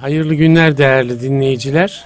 Hayırlı 0.00 0.34
günler 0.34 0.78
değerli 0.78 1.20
dinleyiciler. 1.20 2.04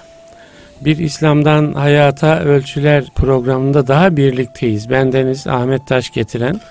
Bir 0.81 0.97
İslam'dan 0.97 1.73
Hayata 1.73 2.39
Ölçüler 2.39 3.05
programında 3.15 3.87
daha 3.87 4.17
birlikteyiz. 4.17 4.89
Bendeniz 4.89 5.47
Ahmet 5.47 5.87
Taş 5.87 6.13
getiren 6.13 6.61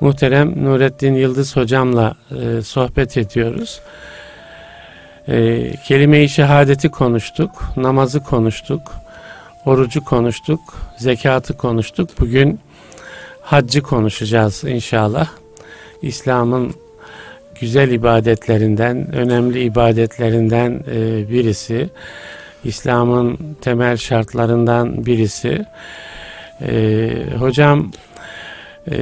muhterem 0.00 0.64
Nurettin 0.64 1.14
Yıldız 1.14 1.56
hocamla 1.56 2.14
e, 2.30 2.62
sohbet 2.62 3.16
ediyoruz. 3.16 3.80
E, 5.28 5.70
kelime-i 5.76 6.28
şehadeti 6.28 6.88
konuştuk, 6.88 7.50
namazı 7.76 8.20
konuştuk, 8.22 8.92
orucu 9.66 10.04
konuştuk, 10.04 10.60
zekatı 10.98 11.56
konuştuk. 11.56 12.10
Bugün 12.20 12.60
haccı 13.42 13.82
konuşacağız 13.82 14.64
inşallah. 14.64 15.28
İslam'ın 16.02 16.74
güzel 17.62 17.90
ibadetlerinden, 17.90 19.14
önemli 19.14 19.62
ibadetlerinden 19.62 20.84
e, 20.94 21.30
birisi. 21.30 21.88
İslam'ın 22.64 23.38
temel 23.60 23.96
şartlarından 23.96 25.06
birisi. 25.06 25.64
E, 26.62 27.10
hocam 27.38 27.92
e, 28.90 28.96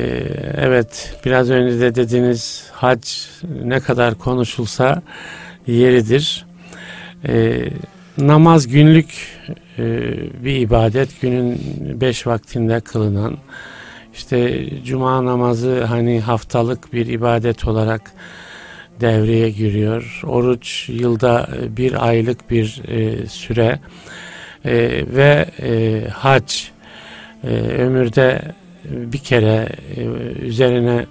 evet 0.57 1.15
biraz 1.25 1.51
önce 1.51 1.81
de 1.81 1.95
dediniz 1.95 2.65
hac 2.73 3.09
ne 3.65 3.81
kadar 3.81 4.15
konuşulsa 4.15 5.03
yeridir. 5.67 6.47
Namaz 8.19 8.69
günlük 8.69 9.39
bir 10.45 10.57
ibadet. 10.57 11.21
Günün 11.21 11.61
beş 12.01 12.27
vaktinde 12.27 12.81
kılınan. 12.81 13.37
İşte 14.15 14.69
cuma 14.85 15.25
namazı 15.25 15.85
hani 15.85 16.21
haftalık 16.21 16.93
bir 16.93 17.07
ibadet 17.07 17.69
olarak 17.69 18.13
devreye 19.01 19.51
giriyor. 19.51 20.21
Oruç 20.27 20.89
yılda 20.89 21.49
bir 21.69 22.09
aylık 22.09 22.51
bir 22.51 22.83
e, 22.89 23.27
süre 23.27 23.79
e, 24.65 24.73
ve 25.17 25.47
e, 25.63 26.03
hac 26.11 26.55
e, 27.45 27.49
ömürde 27.57 28.43
bir 28.85 29.19
kere 29.19 29.69
e, 29.97 30.03
üzerine 30.47 31.07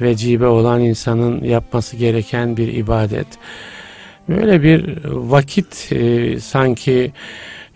vecibe 0.00 0.46
olan 0.46 0.80
insanın 0.80 1.44
yapması 1.44 1.96
gereken 1.96 2.56
bir 2.56 2.68
ibadet. 2.74 3.26
Böyle 4.28 4.62
bir 4.62 5.04
vakit 5.06 5.92
e, 5.92 6.40
sanki 6.40 7.12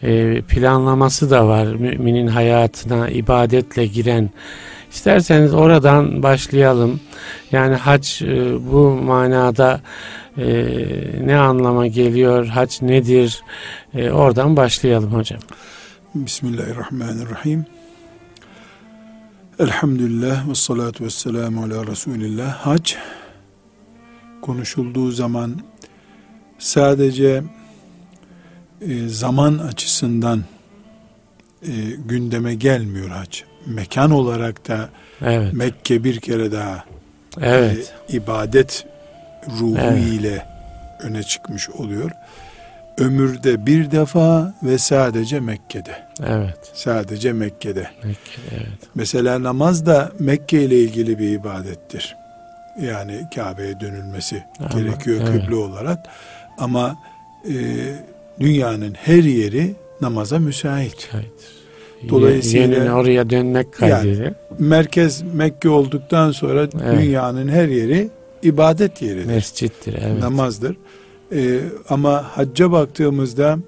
e, 0.02 0.40
planlaması 0.40 1.30
da 1.30 1.48
var 1.48 1.66
müminin 1.66 2.26
hayatına 2.26 3.08
ibadetle 3.08 3.86
giren 3.86 4.30
İsterseniz 4.90 5.54
oradan 5.54 6.22
başlayalım. 6.22 7.00
Yani 7.52 7.74
hac 7.74 8.22
e, 8.22 8.26
bu 8.72 8.90
manada 8.90 9.80
e, 10.38 10.46
ne 11.26 11.36
anlama 11.36 11.86
geliyor? 11.86 12.46
Hac 12.46 12.82
nedir? 12.82 13.42
E, 13.94 14.10
oradan 14.10 14.56
başlayalım 14.56 15.14
hocam. 15.14 15.40
Bismillahirrahmanirrahim. 16.14 17.66
Elhamdülillah 19.58 20.48
ve 20.48 20.54
salatu 20.54 21.04
ve 21.04 21.10
selamu 21.10 21.64
ala 21.64 21.86
Resulillah. 21.86 22.52
Hac 22.52 22.94
konuşulduğu 24.42 25.10
zaman 25.10 25.60
sadece 26.58 27.42
zaman 29.06 29.58
açısından 29.58 30.44
gündeme 32.06 32.54
gelmiyor 32.54 33.08
hac 33.08 33.49
mekan 33.66 34.10
olarak 34.10 34.68
da 34.68 34.88
evet. 35.22 35.52
Mekke 35.52 36.04
bir 36.04 36.20
kere 36.20 36.52
daha 36.52 36.84
evet. 37.40 37.92
e, 38.08 38.16
ibadet 38.16 38.86
ruhu 39.60 39.78
evet. 39.80 40.06
ile 40.06 40.46
öne 41.00 41.22
çıkmış 41.22 41.70
oluyor. 41.70 42.10
Ömürde 42.98 43.66
bir 43.66 43.90
defa 43.90 44.54
ve 44.62 44.78
sadece 44.78 45.40
Mekke'de. 45.40 45.96
Evet. 46.26 46.70
Sadece 46.74 47.32
Mekke'de. 47.32 47.90
Mekke'de 48.04 48.56
evet. 48.56 48.78
Mesela 48.94 49.42
namaz 49.42 49.86
da 49.86 50.12
Mekke 50.18 50.62
ile 50.62 50.78
ilgili 50.78 51.18
bir 51.18 51.28
ibadettir. 51.30 52.16
Yani 52.80 53.28
Kabe'ye 53.34 53.80
dönülmesi 53.80 54.44
Ama, 54.58 54.68
gerekiyor 54.68 55.20
evet. 55.28 55.44
kıble 55.44 55.54
olarak. 55.54 55.98
Ama 56.58 56.96
e, 57.48 57.54
dünyanın 58.40 58.94
her 58.94 59.22
yeri 59.24 59.74
namaza 60.00 60.38
müsait. 60.38 60.94
Müsaittir. 60.94 61.59
Dolayısıyla 62.08 62.76
Yenine 62.76 62.92
oraya 62.92 63.30
dönmek 63.30 63.72
kaydıyla. 63.72 64.24
Yani, 64.24 64.34
merkez 64.58 65.22
Mekke 65.34 65.68
olduktan 65.68 66.32
sonra 66.32 66.68
evet. 66.82 67.00
dünyanın 67.00 67.48
her 67.48 67.68
yeri 67.68 68.08
ibadet 68.42 69.02
yeridir. 69.02 69.26
Mescittir, 69.26 69.94
evet. 70.04 70.18
Namazdır. 70.20 70.76
Ee, 71.32 71.58
ama 71.88 72.24
hacca 72.36 72.72
baktığımızda 72.72 73.58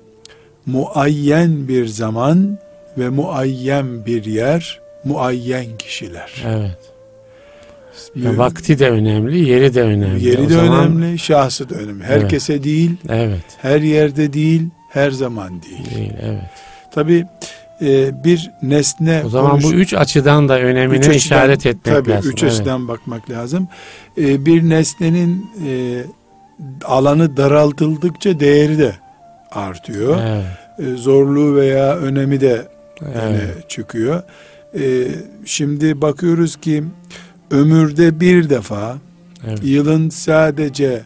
muayyen 0.66 1.68
bir 1.68 1.86
zaman 1.86 2.58
ve 2.98 3.08
muayyen 3.08 4.06
bir 4.06 4.24
yer, 4.24 4.80
muayyen 5.04 5.66
kişiler. 5.78 6.44
Evet. 6.46 6.78
Ya 8.16 8.38
vakti 8.38 8.78
de 8.78 8.90
önemli, 8.90 9.48
yeri 9.48 9.74
de 9.74 9.82
önemli. 9.82 10.26
Yeri 10.26 10.42
o 10.42 10.48
de 10.48 10.54
zaman... 10.54 10.86
önemli, 10.86 11.18
şahsı 11.18 11.70
da 11.70 11.74
önemli. 11.74 12.04
Herkese 12.04 12.52
evet. 12.52 12.64
değil, 12.64 12.90
evet. 13.08 13.44
her 13.62 13.80
yerde 13.80 14.32
değil, 14.32 14.62
her 14.88 15.10
zaman 15.10 15.62
değil. 15.62 15.94
Değil, 15.96 16.12
evet. 16.22 16.50
Tabi 16.94 17.24
e, 17.82 18.24
bir 18.24 18.50
nesne... 18.62 19.22
O 19.26 19.28
zaman 19.28 19.50
konuş... 19.50 19.64
bu 19.64 19.72
üç 19.72 19.94
açıdan 19.94 20.48
da 20.48 20.60
önemine 20.60 20.98
üç 20.98 21.00
açıdan, 21.00 21.16
işaret 21.16 21.66
etmek 21.66 21.94
tabii, 21.94 22.10
lazım. 22.10 22.32
Üç 22.32 22.42
evet. 22.42 22.52
açıdan 22.52 22.88
bakmak 22.88 23.30
lazım. 23.30 23.68
E, 24.18 24.46
bir 24.46 24.68
nesnenin 24.68 25.50
e, 25.66 26.02
alanı 26.84 27.36
daraltıldıkça 27.36 28.40
değeri 28.40 28.78
de 28.78 28.92
artıyor. 29.50 30.18
Evet. 30.26 30.44
E, 30.78 30.96
zorluğu 30.96 31.56
veya 31.56 31.96
önemi 31.96 32.40
de 32.40 32.68
evet. 33.14 33.70
çıkıyor. 33.70 34.22
E, 34.74 35.08
şimdi 35.44 36.00
bakıyoruz 36.00 36.56
ki 36.56 36.84
ömürde 37.50 38.20
bir 38.20 38.50
defa 38.50 38.96
evet. 39.48 39.58
yılın 39.62 40.08
sadece 40.08 41.02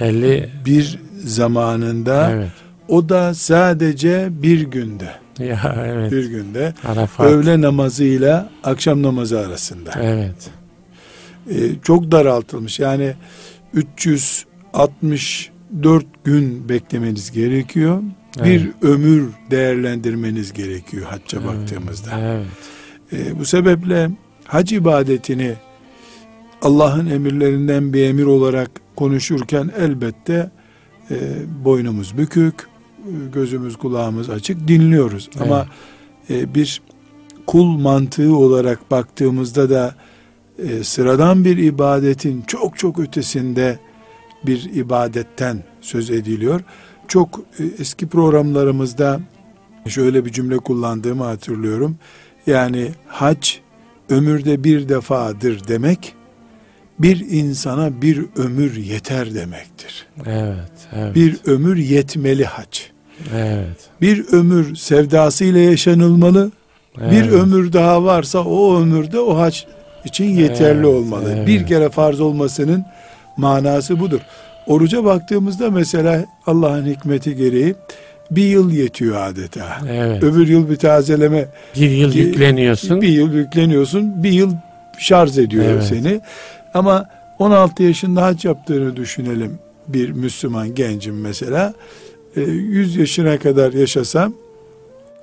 belli 0.00 0.50
bir 0.66 0.98
zamanında 1.24 2.30
evet. 2.30 2.48
o 2.88 3.08
da 3.08 3.34
sadece 3.34 4.28
bir 4.30 4.60
günde 4.60 5.10
ya 5.38 5.84
evet. 5.86 6.12
Bir 6.12 6.30
günde 6.30 6.74
Arafat. 6.84 7.26
öğle 7.26 7.60
namazıyla 7.60 8.50
akşam 8.64 9.02
namazı 9.02 9.40
arasında. 9.40 9.90
Evet. 10.02 10.50
Ee, 11.50 11.54
çok 11.82 12.12
daraltılmış. 12.12 12.80
Yani 12.80 13.14
364 13.74 16.06
gün 16.24 16.68
beklemeniz 16.68 17.32
gerekiyor. 17.32 18.02
Evet. 18.38 18.46
Bir 18.46 18.70
ömür 18.88 19.28
değerlendirmeniz 19.50 20.52
gerekiyor 20.52 21.06
hacca 21.06 21.38
evet. 21.38 21.48
baktığımızda. 21.48 22.20
Evet. 22.20 22.46
Ee, 23.12 23.38
bu 23.38 23.44
sebeple 23.44 24.10
hac 24.44 24.72
ibadetini 24.72 25.54
Allah'ın 26.62 27.06
emirlerinden 27.06 27.92
bir 27.92 28.02
emir 28.02 28.24
olarak 28.24 28.70
konuşurken 28.96 29.70
elbette 29.78 30.50
e, 31.10 31.16
boynumuz 31.64 32.18
bükük, 32.18 32.54
gözümüz 33.32 33.76
kulağımız 33.76 34.30
açık 34.30 34.68
dinliyoruz. 34.68 35.30
Evet. 35.36 35.46
Ama 35.46 35.66
e, 36.30 36.54
bir 36.54 36.82
kul 37.46 37.78
mantığı 37.78 38.36
olarak 38.36 38.90
baktığımızda 38.90 39.70
da 39.70 39.94
e, 40.58 40.84
sıradan 40.84 41.44
bir 41.44 41.56
ibadetin 41.56 42.42
çok 42.42 42.78
çok 42.78 42.98
ötesinde 42.98 43.78
bir 44.46 44.74
ibadetten 44.74 45.64
söz 45.80 46.10
ediliyor. 46.10 46.60
Çok 47.08 47.40
e, 47.58 47.64
eski 47.78 48.08
programlarımızda 48.08 49.20
şöyle 49.86 50.24
bir 50.24 50.32
cümle 50.32 50.56
kullandığımı 50.56 51.24
hatırlıyorum. 51.24 51.96
Yani 52.46 52.90
hac 53.06 53.48
ömürde 54.08 54.64
bir 54.64 54.88
defadır 54.88 55.68
demek 55.68 56.14
bir 56.98 57.26
insana 57.30 58.02
bir 58.02 58.24
ömür 58.36 58.76
yeter 58.76 59.34
demektir. 59.34 60.06
Evet, 60.26 60.88
evet. 60.92 61.14
Bir 61.14 61.36
ömür 61.46 61.76
yetmeli 61.76 62.44
hac. 62.44 62.80
Evet. 63.36 63.76
Bir 64.00 64.26
ömür 64.32 64.76
sevdasıyla 64.76 65.60
yaşanılmalı. 65.60 66.50
Evet. 67.00 67.12
Bir 67.12 67.30
ömür 67.30 67.72
daha 67.72 68.04
varsa 68.04 68.38
o 68.38 68.80
ömürde 68.80 69.20
o 69.20 69.38
hac 69.38 69.58
için 70.04 70.24
yeterli 70.24 70.76
evet, 70.76 70.86
olmalı. 70.86 71.34
Evet. 71.36 71.46
Bir 71.46 71.66
kere 71.66 71.88
farz 71.88 72.20
olmasının 72.20 72.84
manası 73.36 74.00
budur. 74.00 74.20
Oruca 74.66 75.04
baktığımızda 75.04 75.70
mesela 75.70 76.24
Allah'ın 76.46 76.86
hikmeti 76.86 77.36
gereği 77.36 77.74
bir 78.30 78.44
yıl 78.44 78.70
yetiyor 78.70 79.16
adeta. 79.16 79.78
Evet. 79.88 80.22
Öbür 80.22 80.48
yıl 80.48 80.70
bir 80.70 80.76
tazeleme. 80.76 81.48
Bir 81.76 81.90
yıl 81.90 82.12
ki, 82.12 82.18
yükleniyorsun. 82.18 83.02
Bir 83.02 83.08
yıl 83.08 83.32
yükleniyorsun. 83.32 84.22
Bir 84.22 84.32
yıl 84.32 84.52
şarj 84.98 85.38
ediyor 85.38 85.64
evet. 85.64 85.84
seni. 85.84 86.20
Ama 86.74 87.06
16 87.38 87.82
yaşında 87.82 88.22
hac 88.22 88.44
yaptığını 88.44 88.96
düşünelim 88.96 89.58
bir 89.88 90.10
Müslüman 90.10 90.74
gencim 90.74 91.20
mesela. 91.20 91.74
100 92.40 92.96
e, 92.96 93.00
yaşına 93.00 93.38
kadar 93.38 93.72
yaşasam 93.72 94.34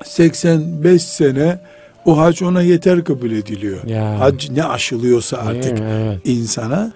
85 0.06 1.03
sene 1.03 1.59
o 2.06 2.17
hac 2.17 2.41
ona 2.41 2.62
yeter 2.62 3.03
kabul 3.03 3.31
ediliyor. 3.31 3.83
Ya. 3.88 4.19
Hac 4.19 4.50
ne 4.50 4.63
aşılıyorsa 4.63 5.38
artık 5.38 5.79
evet. 5.81 6.19
insana. 6.23 6.94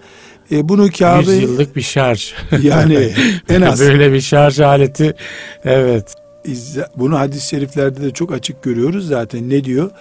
E, 0.52 0.70
bunu 0.70 0.90
Kabe 1.00 1.32
100 1.32 1.42
yıllık 1.42 1.76
bir 1.76 1.82
şarj. 1.82 2.34
yani 2.62 3.14
en 3.50 3.62
az 3.62 3.80
Böyle 3.80 4.14
bir 4.14 4.22
şarj 4.22 4.60
aleti. 4.60 5.16
Evet. 5.66 6.16
Bunu 6.96 7.20
hadis-i 7.20 7.48
şeriflerde 7.48 8.02
de 8.02 8.12
çok 8.12 8.34
açık 8.34 8.64
görüyoruz 8.64 9.08
zaten. 9.08 9.50
Ne 9.50 9.64
diyor? 9.64 9.92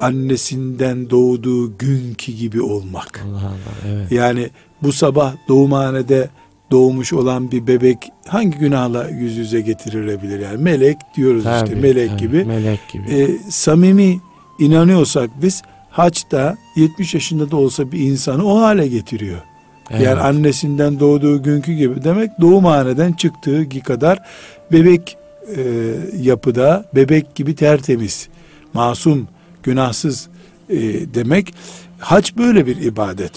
Annesinden 0.00 1.10
doğduğu 1.10 1.78
günkü 1.78 2.32
gibi 2.32 2.62
olmak. 2.62 3.24
Allah 3.26 3.38
Allah. 3.38 3.92
Evet. 3.92 4.12
Yani 4.12 4.50
bu 4.82 4.92
sabah 4.92 5.34
doğumhanede 5.48 6.28
doğmuş 6.70 7.12
olan 7.12 7.50
bir 7.50 7.66
bebek 7.66 7.98
hangi 8.26 8.58
günahla 8.58 9.08
yüz 9.08 9.36
yüze 9.36 9.60
getirilebilir? 9.60 10.40
Yani 10.40 10.62
melek 10.62 10.96
diyoruz 11.16 11.44
işte 11.44 11.64
Tabii, 11.66 11.76
melek 11.76 12.10
tabii, 12.10 12.20
gibi. 12.20 12.44
Melek 12.44 12.80
gibi. 12.92 13.10
E, 13.10 13.38
samimi 13.50 14.20
inanıyorsak 14.58 15.30
biz 15.42 15.62
haçta 15.90 16.56
70 16.76 17.14
yaşında 17.14 17.50
da 17.50 17.56
olsa 17.56 17.92
bir 17.92 17.98
insanı 17.98 18.44
o 18.44 18.60
hale 18.60 18.88
getiriyor. 18.88 19.40
Evet. 19.90 20.02
Yani 20.02 20.20
annesinden 20.20 21.00
doğduğu 21.00 21.42
günkü 21.42 21.72
gibi 21.72 22.04
demek 22.04 22.40
doğumhaneden 22.40 23.12
çıktığı 23.12 23.68
kadar 23.84 24.18
bebek 24.72 25.16
e, 25.56 25.62
yapıda 26.20 26.84
bebek 26.94 27.34
gibi 27.34 27.54
tertemiz, 27.54 28.28
masum, 28.72 29.28
günahsız 29.62 30.28
e, 30.70 30.78
demek. 31.14 31.54
Hac 31.98 32.36
böyle 32.36 32.66
bir 32.66 32.76
ibadet. 32.76 33.32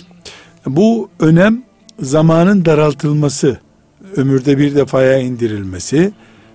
Bu 0.65 1.09
önem 1.19 1.63
zamanın 2.01 2.65
daraltılması, 2.65 3.57
ömürde 4.15 4.57
bir 4.57 4.75
defaya 4.75 5.17
indirilmesi 5.17 6.11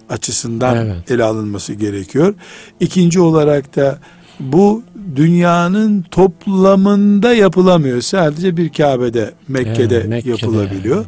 açısından 0.09 0.77
Evet. 0.77 1.11
ele 1.11 1.25
alınması 1.25 1.75
gerekiyor. 1.75 2.35
İkinci 2.81 3.21
olarak 3.21 3.77
da 3.77 3.99
bu 4.41 4.83
dünyanın 5.17 6.03
toplamında 6.11 7.35
yapılamıyor. 7.35 8.01
Sadece 8.01 8.57
bir 8.57 8.69
Kabe'de, 8.73 9.31
Mekke'de, 9.49 9.97
Evet, 9.97 10.09
Mekke'de. 10.09 10.31
yapılabiliyor. 10.31 11.05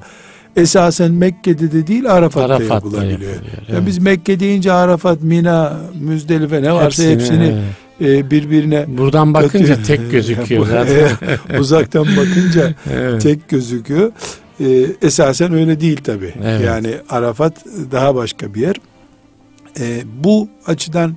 Esasen 0.57 1.13
Mekke'de 1.13 1.73
de 1.73 1.87
değil 1.87 2.13
Arafat'ta, 2.13 2.55
Arafat'ta 2.55 2.75
yapılabiliyor. 2.75 3.33
Yani 3.33 3.43
evet. 3.69 3.83
biz 3.87 3.99
Mekke 3.99 4.41
deyince 4.41 4.73
Arafat, 4.73 5.23
Mina, 5.23 5.77
Müzdelife 6.01 6.63
ne 6.63 6.73
varsa 6.73 7.03
Hepsini, 7.03 7.13
hepsini, 7.13 7.45
evet. 7.45 7.65
E, 8.01 8.31
birbirine 8.31 8.85
Buradan 8.89 9.35
bakınca 9.35 9.75
Katıyor. 9.77 9.87
tek 10.01 10.11
gözüküyor 10.11 10.63
Bu- 10.67 10.67
zaten. 10.67 11.09
uzaktan 11.61 12.07
bakınca 12.17 12.75
Evet. 12.93 13.23
tek 13.23 13.49
gözüküyor. 13.49 14.13
Ee, 14.61 14.87
esasen 15.03 15.53
öyle 15.53 15.81
değil 15.81 15.97
tabi. 16.05 16.35
Evet. 16.45 16.65
Yani 16.65 16.95
Arafat 17.09 17.65
daha 17.93 18.15
başka 18.15 18.55
bir 18.55 18.61
yer. 18.61 18.77
Ee, 19.81 20.03
bu 20.25 20.49
açıdan 20.67 21.17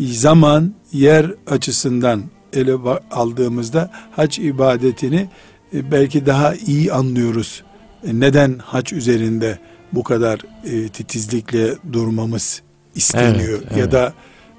zaman, 0.00 0.74
yer 0.92 1.34
açısından 1.46 2.22
ele 2.52 2.72
aldığımızda 3.10 3.90
hac 4.16 4.38
ibadetini 4.38 5.28
e, 5.74 5.90
belki 5.92 6.26
daha 6.26 6.54
iyi 6.54 6.92
anlıyoruz. 6.92 7.62
E, 8.06 8.20
neden 8.20 8.58
hac 8.64 8.92
üzerinde 8.92 9.58
bu 9.92 10.02
kadar 10.02 10.40
e, 10.64 10.88
titizlikle 10.88 11.74
durmamız 11.92 12.62
isteniyor 12.94 13.58
Evet, 13.62 13.72
ya 13.76 13.78
evet. 13.78 13.92
da 13.92 14.12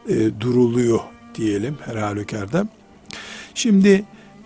e, 0.10 0.42
duruluyor 0.42 1.00
diyelim 1.40 1.78
her 1.86 1.96
halükarda. 1.96 2.68
Şimdi 3.56 4.04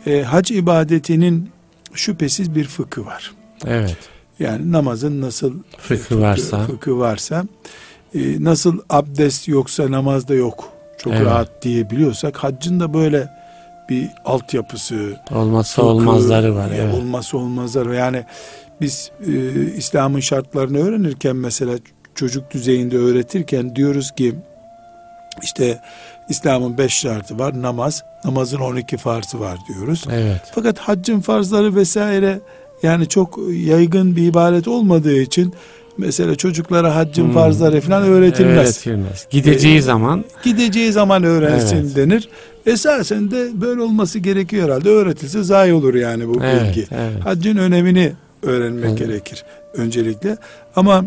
e, 0.07 0.21
hac 0.21 0.51
ibadetinin 0.51 1.49
şüphesiz 1.93 2.55
bir 2.55 2.63
fıkı 2.65 3.05
var. 3.05 3.31
Evet. 3.65 3.97
Yani 4.39 4.71
namazın 4.71 5.21
nasıl 5.21 5.53
Fıkı 5.77 6.21
varsa. 6.21 6.59
fıkı 6.65 6.99
varsa 6.99 7.43
e, 8.15 8.19
nasıl 8.43 8.79
abdest 8.89 9.47
yoksa 9.47 9.91
namazda 9.91 10.33
yok. 10.35 10.69
Çok 10.97 11.13
Evet. 11.13 11.25
rahat 11.25 11.63
diyebiliyorsak 11.63 12.37
haccın 12.37 12.79
da 12.79 12.93
böyle 12.93 13.29
bir 13.89 14.09
altyapısı, 14.25 15.15
Olmazsa 15.31 15.75
fıkı, 15.81 15.85
olmazları 15.87 16.55
var. 16.55 16.71
e, 16.71 16.75
Evet. 16.75 16.93
olmazsa 16.93 17.37
olmazları. 17.37 17.89
var. 17.89 17.93
Yani 17.93 18.23
biz 18.81 19.11
e, 19.27 19.31
İslam'ın 19.77 20.19
şartlarını 20.19 20.77
öğrenirken 20.77 21.35
mesela 21.35 21.73
çocuk 22.15 22.51
düzeyinde 22.51 22.97
öğretirken 22.97 23.75
diyoruz 23.75 24.11
ki 24.11 24.35
işte 25.43 25.79
İslam'ın 26.29 26.77
beş 26.77 26.93
şartı 26.93 27.39
var. 27.39 27.61
Namaz, 27.61 28.03
namazın 28.25 28.59
12 28.59 28.97
farzı 28.97 29.39
var 29.39 29.57
diyoruz. 29.67 30.05
Evet. 30.11 30.41
Fakat 30.55 30.79
haccın 30.79 31.19
farzları 31.19 31.75
vesaire 31.75 32.39
yani 32.83 33.07
çok 33.07 33.39
yaygın 33.51 34.15
bir 34.15 34.27
ibadet 34.27 34.67
olmadığı 34.67 35.21
için 35.21 35.53
mesela 35.97 36.35
çocuklara 36.35 36.95
haccın 36.95 37.23
Hmm. 37.25 37.33
farzları 37.33 37.81
falan 37.81 38.03
öğretilmez. 38.03 38.57
Öğretilmez. 38.57 39.27
Gideceği 39.29 39.77
Ee, 39.77 39.81
zaman 39.81 40.25
Gideceği 40.43 40.91
zaman 40.91 41.23
öğrensin 41.23 41.75
Evet. 41.77 41.95
denir. 41.95 42.29
Esasen 42.65 43.31
de 43.31 43.61
böyle 43.61 43.81
olması 43.81 44.19
gerekiyor 44.19 44.65
herhalde. 44.65 44.89
Öğretilse 44.89 45.43
zayi 45.43 45.73
olur 45.73 45.93
yani 45.93 46.27
bu 46.27 46.39
evet, 46.43 46.61
bilgi. 46.67 46.87
evet. 46.91 47.25
Haccın 47.25 47.57
önemini 47.57 48.13
öğrenmek 48.43 48.89
Evet. 48.89 48.99
gerekir 48.99 49.43
öncelikle. 49.73 50.37
Ama 50.75 51.05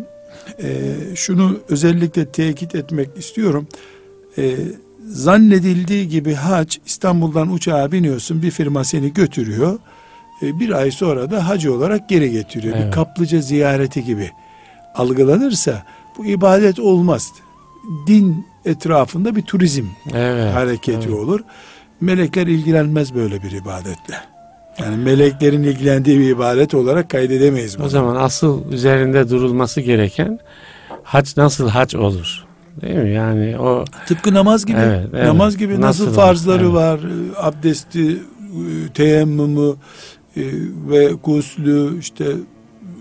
e, 0.62 0.68
şunu 1.14 1.58
özellikle 1.68 2.26
tekit 2.26 2.74
etmek 2.74 3.08
istiyorum. 3.18 3.66
E, 4.38 4.56
zannedildiği 5.06 6.08
gibi 6.08 6.34
hac 6.34 6.76
İstanbul'dan 6.86 7.52
uçağa 7.52 7.92
biniyorsun 7.92 8.42
bir 8.42 8.50
firma 8.50 8.84
seni 8.84 9.12
götürüyor. 9.12 9.78
E, 10.42 10.60
bir 10.60 10.70
ay 10.70 10.90
sonra 10.90 11.30
da 11.30 11.48
hacı 11.48 11.74
olarak 11.74 12.08
geri 12.08 12.30
getiriyor. 12.30 12.74
Bir 12.76 12.80
Evet. 12.80 12.94
kaplıca 12.94 13.40
ziyareti 13.40 14.04
gibi 14.04 14.30
algılanırsa 14.94 15.82
bu 16.18 16.26
ibadet 16.26 16.78
olmaz. 16.78 17.32
Din 18.06 18.46
etrafında 18.64 19.36
bir 19.36 19.42
turizm 19.42 19.84
Evet. 20.14 20.54
hareketi 20.54 21.08
evet. 21.08 21.18
olur. 21.18 21.40
Melekler 22.00 22.46
ilgilenmez 22.46 23.14
böyle 23.14 23.42
bir 23.42 23.50
ibadetle. 23.50 24.14
Yani 24.78 24.96
meleklerin 24.96 25.62
ilgilendiği 25.62 26.18
bir 26.20 26.30
ibadet 26.30 26.74
olarak 26.74 27.10
kaydedemeyiz 27.10 27.78
bunu. 27.78 27.86
O 27.86 27.88
zaman 27.88 28.16
asıl 28.16 28.72
üzerinde 28.72 29.30
durulması 29.30 29.80
gereken 29.80 30.38
hac 31.02 31.36
nasıl 31.36 31.68
hac 31.68 31.94
olur? 31.94 32.45
Değil 32.82 32.96
mi? 32.96 33.10
Yani 33.10 33.58
o 33.58 33.84
Tıpkı 34.06 34.34
namaz 34.34 34.66
gibi. 34.66 34.78
Evet, 34.78 35.06
evet. 35.14 35.26
Namaz 35.26 35.56
gibi 35.56 35.80
nasıl, 35.80 36.04
Nasıl 36.04 36.16
farzları 36.16 36.64
evet. 36.64 36.74
var, 36.74 37.00
abdesti, 37.36 38.10
e, 38.10 38.92
teyemmümü 38.94 39.74
e, 40.36 40.42
ve 40.90 41.12
guslü 41.24 41.98
işte 41.98 42.24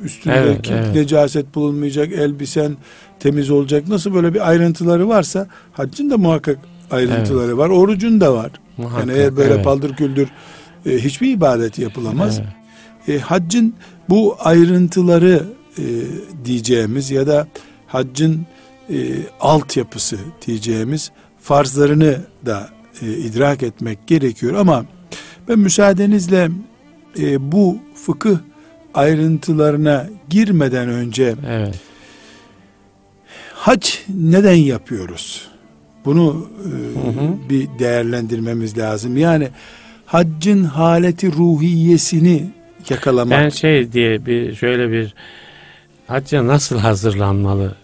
üstünde 0.04 0.36
Evet, 0.36 0.72
evet. 0.72 0.95
necaset 0.95 1.56
bulunmayacak, 1.56 2.12
elbisen 2.12 2.77
temiz 3.19 3.51
olacak. 3.51 3.88
Nasıl 3.88 4.13
böyle 4.13 4.33
bir 4.33 4.50
ayrıntıları 4.50 5.10
varsa 5.10 5.48
haccın 5.72 6.10
da 6.10 6.18
muhakkak 6.18 6.57
ayrıntıları 6.92 7.57
var. 7.57 7.69
Orucun 7.69 8.21
da 8.21 8.33
var. 8.33 8.51
muhakkak. 8.78 9.00
Yani 9.00 9.19
eğer 9.19 9.38
böyle 9.38 9.54
evet. 9.54 9.63
paldır 9.63 9.95
küldür 9.95 10.28
e, 10.86 10.98
hiçbir 10.98 11.30
ibadet 11.30 11.80
yapılamaz. 11.80 12.39
Evet. 12.39 13.19
E, 13.19 13.19
haccın 13.19 13.74
bu 14.10 14.36
ayrıntıları 14.39 15.44
e, 15.78 15.83
diyeceğimiz 16.45 17.12
ya 17.12 17.28
da 17.28 17.48
haccın 17.88 18.45
e, 18.89 18.95
altyapısı 19.39 20.18
diyeceğimiz 20.47 21.11
farzlarını 21.42 22.21
da 22.45 22.69
e, 23.01 23.13
idrak 23.13 23.63
etmek 23.63 24.07
gerekiyor 24.07 24.54
ama 24.54 24.85
ben 25.47 25.59
müsaadenizle 25.59 26.49
e, 27.19 27.51
bu 27.51 27.77
fıkıh 28.06 28.37
ayrıntılarına 28.94 30.07
girmeden 30.30 30.89
önce 30.89 31.35
Evet. 31.47 31.80
hac 33.54 33.87
neden 34.09 34.56
yapıyoruz? 34.56 35.47
Bunu 36.06 36.47
e, 36.65 36.69
Hı 36.99 37.09
hı. 37.09 37.49
bir 37.49 37.68
değerlendirmemiz 37.80 38.77
lazım. 38.77 39.18
Yani 39.18 39.49
haccın 40.06 40.63
haleti 40.63 41.31
ruhiyesini 41.31 42.49
yakalamak. 42.89 43.44
Ben 43.44 43.49
şey 43.49 43.92
diye 43.92 44.25
bir 44.25 44.56
şöyle 44.56 44.92
bir 44.92 45.13
hacca 46.07 46.47
nasıl 46.47 46.77
hazırlanmalı 46.80 47.75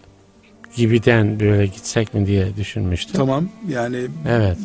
gibiden 0.75 1.39
böyle 1.39 1.65
gitsek 1.65 2.13
mi 2.13 2.25
diye 2.25 2.55
düşünmüştüm. 2.57 3.15
Tamam 3.15 3.49
yani 3.69 3.97
Evet. 4.29 4.57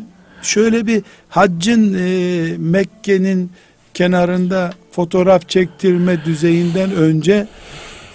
şöyle 0.42 0.86
bir 0.86 1.02
haccın 1.28 1.94
e, 1.94 2.56
Mekke'nin 2.58 3.50
kenarında 3.94 4.72
fotoğraf 4.92 5.48
çektirme 5.48 6.24
düzeyinden 6.24 6.90
önce 6.94 7.46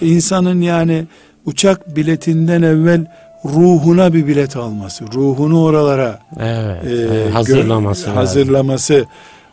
insanın 0.01 0.62
yani 0.62 1.05
uçak 1.45 1.95
biletinden 1.95 2.62
evvel 2.62 3.05
ruhuna 3.45 4.13
bir 4.13 4.27
bilet 4.27 4.55
alması, 4.55 5.05
ruhunu 5.13 5.63
oralara 5.63 6.19
Evet. 6.39 6.86
e, 6.86 7.29
hazırlaması. 7.31 8.10
gö- 8.10 8.13
hazırlaması. 8.13 9.05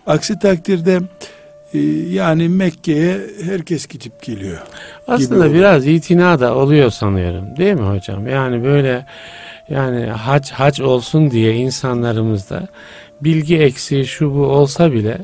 Aksi 0.06 0.38
takdirde 0.38 1.00
yani 2.10 2.48
Mekke'ye 2.48 3.20
herkes 3.44 3.86
gidip 3.86 4.22
geliyor. 4.22 4.58
Aslında 5.08 5.54
biraz 5.54 5.86
itina 5.86 6.40
da 6.40 6.54
oluyor 6.54 6.90
sanıyorum. 6.90 7.56
Değil 7.56 7.74
mi 7.74 7.86
hocam? 7.88 8.28
Yani 8.28 8.64
böyle 8.64 9.06
yani 9.70 10.06
hac 10.06 10.50
hac 10.50 10.80
olsun 10.80 11.30
diye 11.30 11.54
insanlarımızda 11.54 12.68
bilgi 13.20 13.58
eksiği 13.58 14.06
şu 14.06 14.34
bu 14.34 14.46
olsa 14.46 14.92
bile 14.92 15.18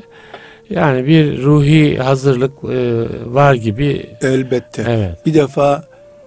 yani 0.69 1.07
bir 1.07 1.43
ruhi 1.43 1.97
hazırlık 1.97 2.51
e, 2.63 3.05
var 3.33 3.53
gibi. 3.53 4.09
Elbette. 4.21 4.85
Evet. 4.87 5.25
Bir 5.25 5.33
defa 5.33 5.83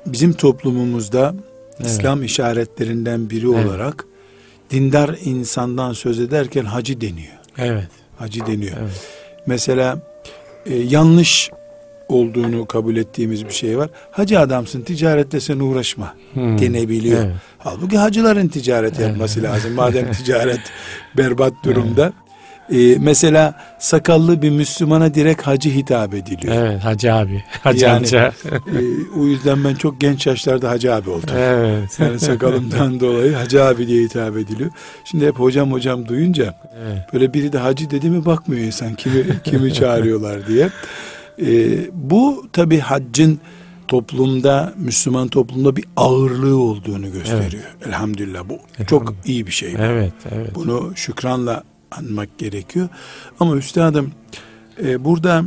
bizim 0.06 0.32
toplumumuzda 0.32 1.34
Evet. 1.80 1.90
İslam 1.90 2.22
işaretlerinden 2.22 3.30
biri 3.30 3.46
Evet. 3.54 3.66
olarak 3.66 4.04
dindar 4.70 5.16
insandan 5.24 5.92
söz 5.92 6.20
ederken 6.20 6.64
hacı 6.64 7.00
deniyor. 7.00 7.32
Evet. 7.58 7.88
Hacı 8.18 8.46
deniyor. 8.46 8.76
Evet. 8.82 9.17
Mesela 9.48 9.98
e, 10.66 10.76
yanlış 10.76 11.50
olduğunu 12.08 12.66
kabul 12.66 12.96
ettiğimiz 12.96 13.46
bir 13.46 13.52
şey 13.52 13.78
var. 13.78 13.90
Hacı 14.10 14.40
adamsın 14.40 14.82
ticaretle 14.82 15.40
sen 15.40 15.58
uğraşma 15.58 16.14
hmm. 16.32 16.58
denebiliyor. 16.58 17.24
Evet. 17.24 17.34
Halbuki 17.58 17.98
hacıların 17.98 18.48
ticaret 18.48 19.00
yapması 19.00 19.40
evet. 19.40 19.50
lazım. 19.50 19.74
Madem 19.74 20.12
ticaret 20.24 20.60
berbat 21.16 21.52
durumda. 21.64 22.02
Evet. 22.02 22.27
Ee, 22.72 22.96
mesela 23.00 23.54
sakallı 23.78 24.42
bir 24.42 24.50
Müslümana 24.50 25.14
direkt 25.14 25.42
hacı 25.42 25.70
hitap 25.70 26.14
ediliyor. 26.14 26.54
Evet 26.54 26.84
hacı 26.84 27.14
abi. 27.14 27.44
Hacı 27.62 27.84
yani, 27.84 27.96
amca. 27.96 28.32
e, 28.52 28.80
o 29.18 29.26
yüzden 29.26 29.64
ben 29.64 29.74
çok 29.74 30.00
genç 30.00 30.26
yaşlarda 30.26 30.70
hacı 30.70 30.94
abi 30.94 31.10
oldum. 31.10 31.34
Evet. 31.36 31.98
Yani 32.00 32.18
sakalımdan 32.18 33.00
dolayı 33.00 33.34
hacı 33.34 33.64
abi 33.64 33.86
diye 33.86 34.04
hitap 34.04 34.36
ediliyor. 34.36 34.70
Şimdi 35.04 35.26
hep 35.26 35.38
hocam 35.38 35.72
hocam 35.72 36.08
duyunca 36.08 36.54
evet. 36.84 37.12
böyle 37.12 37.34
biri 37.34 37.52
de 37.52 37.58
hacı 37.58 37.90
dedi 37.90 38.10
mi 38.10 38.26
bakmıyor 38.26 38.62
insan 38.62 38.94
kimi, 38.94 39.24
kimi 39.44 39.74
çağırıyorlar 39.74 40.46
diye. 40.46 40.70
E, 41.42 41.78
bu 41.92 42.46
tabi 42.52 42.78
haccın 42.78 43.40
toplumda 43.88 44.72
Müslüman 44.76 45.28
toplumda 45.28 45.76
bir 45.76 45.84
ağırlığı 45.96 46.56
olduğunu 46.56 47.12
gösteriyor. 47.12 47.64
Evet. 47.76 47.86
Elhamdülillah 47.86 48.48
bu 48.48 48.52
Elhamdülillah. 48.52 48.86
çok 48.88 49.14
iyi 49.24 49.46
bir 49.46 49.52
şey. 49.52 49.74
Bu. 49.74 49.78
Evet, 49.82 50.12
evet. 50.32 50.54
Bunu 50.54 50.92
şükranla 50.94 51.62
anmak 51.90 52.38
gerekiyor. 52.38 52.88
Ama 53.40 53.56
üstadım 53.56 54.12
e, 54.82 55.04
burada 55.04 55.44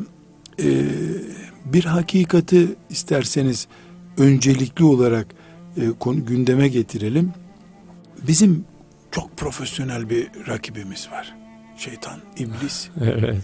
e, 0.59 0.85
bir 1.65 1.85
hakikati 1.85 2.67
isterseniz 2.89 3.67
öncelikli 4.17 4.83
olarak 4.83 5.27
e, 5.77 5.81
konu 5.99 6.25
gündeme 6.25 6.67
getirelim. 6.67 7.33
Bizim 8.27 8.65
çok 9.11 9.37
profesyonel 9.37 10.09
bir 10.09 10.27
rakibimiz 10.47 11.09
var. 11.11 11.35
Şeytan, 11.77 12.19
iblis. 12.37 12.89
evet. 13.01 13.43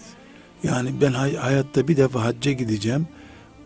Yani 0.63 0.89
ben 1.01 1.11
hay- 1.13 1.35
hayatta 1.35 1.87
bir 1.87 1.97
defa 1.97 2.23
hacca 2.23 2.51
gideceğim. 2.51 3.07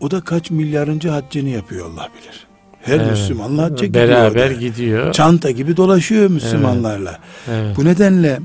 O 0.00 0.10
da 0.10 0.20
kaç 0.20 0.50
milyarıncı 0.50 1.08
haccını 1.08 1.48
yapıyor 1.48 1.86
Allah 1.90 2.08
bilir. 2.20 2.46
Her 2.82 2.96
evet. 2.96 3.10
Müslümanla 3.10 3.62
hacca 3.62 3.86
gidiyor. 3.86 4.08
Beraber 4.08 4.50
gidiyor. 4.50 5.12
Çanta 5.12 5.50
gibi 5.50 5.76
dolaşıyor 5.76 6.30
Müslümanlarla. 6.30 7.18
Evet. 7.48 7.64
Evet. 7.64 7.76
Bu 7.76 7.84
nedenle 7.84 8.40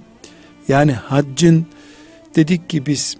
yani 0.68 0.92
haccın 0.92 1.66
dedik 2.36 2.70
ki 2.70 2.86
biz 2.86 3.18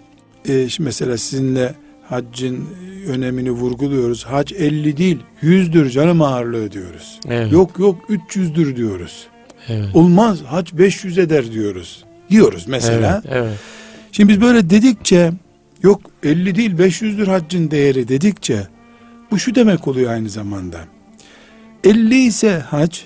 e, 0.48 0.68
mesela 0.78 1.18
sizinle 1.18 1.74
haccın 2.08 2.68
önemini 3.06 3.50
vurguluyoruz. 3.50 4.24
Hac 4.24 4.52
50 4.52 4.96
değil 4.96 5.18
100'dür 5.42 5.90
canım 5.90 6.22
ağırlığı 6.22 6.72
diyoruz. 6.72 7.20
Evet. 7.28 7.52
Yok 7.52 7.78
yok 7.78 8.10
300'dür 8.10 8.76
diyoruz. 8.76 9.26
Evet. 9.68 9.88
Olmaz 9.94 10.42
hac 10.42 10.72
500 10.72 11.18
eder 11.18 11.52
diyoruz. 11.52 12.04
Diyoruz 12.30 12.64
mesela. 12.68 13.22
Evet, 13.24 13.36
evet. 13.38 13.58
Şimdi 14.12 14.32
biz 14.32 14.40
böyle 14.40 14.70
dedikçe 14.70 15.32
yok 15.82 16.00
50 16.22 16.54
değil 16.54 16.72
500'dür 16.72 17.26
haccın 17.26 17.70
değeri 17.70 18.08
dedikçe 18.08 18.66
bu 19.30 19.38
şu 19.38 19.54
demek 19.54 19.88
oluyor 19.88 20.12
aynı 20.12 20.28
zamanda. 20.28 20.78
50 21.84 22.26
ise 22.26 22.58
hac 22.58 22.98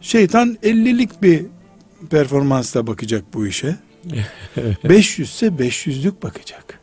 şeytan 0.00 0.58
50'lik 0.62 1.22
bir 1.22 1.42
performansla 2.10 2.86
bakacak 2.86 3.24
bu 3.34 3.46
işe. 3.46 3.76
500 4.84 5.30
ise 5.30 5.46
500'lük 5.46 6.22
bakacak. 6.22 6.80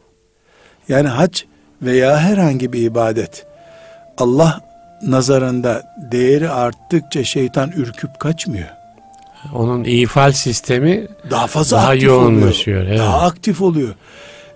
Yani 0.90 1.08
hac 1.08 1.42
veya 1.82 2.20
herhangi 2.20 2.74
bir 2.74 2.82
ibadet 2.82 3.46
Allah 4.18 4.62
nazarında 5.02 5.96
değeri 6.12 6.50
arttıkça 6.50 7.24
şeytan 7.24 7.72
ürküp 7.72 8.20
kaçmıyor. 8.20 8.68
Onun 9.54 9.84
ifal 9.84 10.32
sistemi 10.32 11.08
daha 11.30 11.48
fazla 11.48 11.78
daha 11.78 11.90
aktif 11.90 12.04
yoğunlaşıyor. 12.04 12.78
Oluyor. 12.78 12.92
Evet. 12.92 13.00
Daha 13.00 13.22
aktif 13.22 13.62
oluyor. 13.62 13.96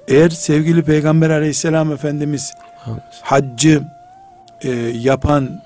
Eğer 0.08 0.30
sevgili 0.30 0.84
Peygamber 0.84 1.30
Aleyhisselam 1.30 1.92
Efendimiz 1.92 2.54
haccı 3.22 3.84
e, 4.62 4.70
yapan 4.94 5.62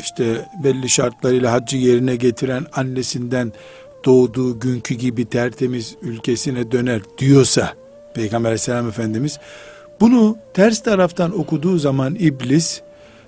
işte 0.00 0.24
belli 0.64 0.88
şartlarıyla 0.88 1.52
haccı 1.52 1.76
yerine 1.76 2.16
getiren 2.16 2.66
annesinden 2.72 3.52
doğduğu 4.04 4.60
günkü 4.60 4.94
gibi 4.94 5.24
tertemiz 5.24 5.96
ülkesine 6.02 6.72
döner 6.72 7.00
diyorsa 7.18 7.72
Peygamber 8.14 8.48
aleyhisselam 8.48 8.88
efendimiz 8.88 9.38
bunu 10.00 10.36
ters 10.54 10.82
taraftan 10.82 11.40
okuduğu 11.40 11.78
zaman 11.78 12.14
iblis 12.14 12.80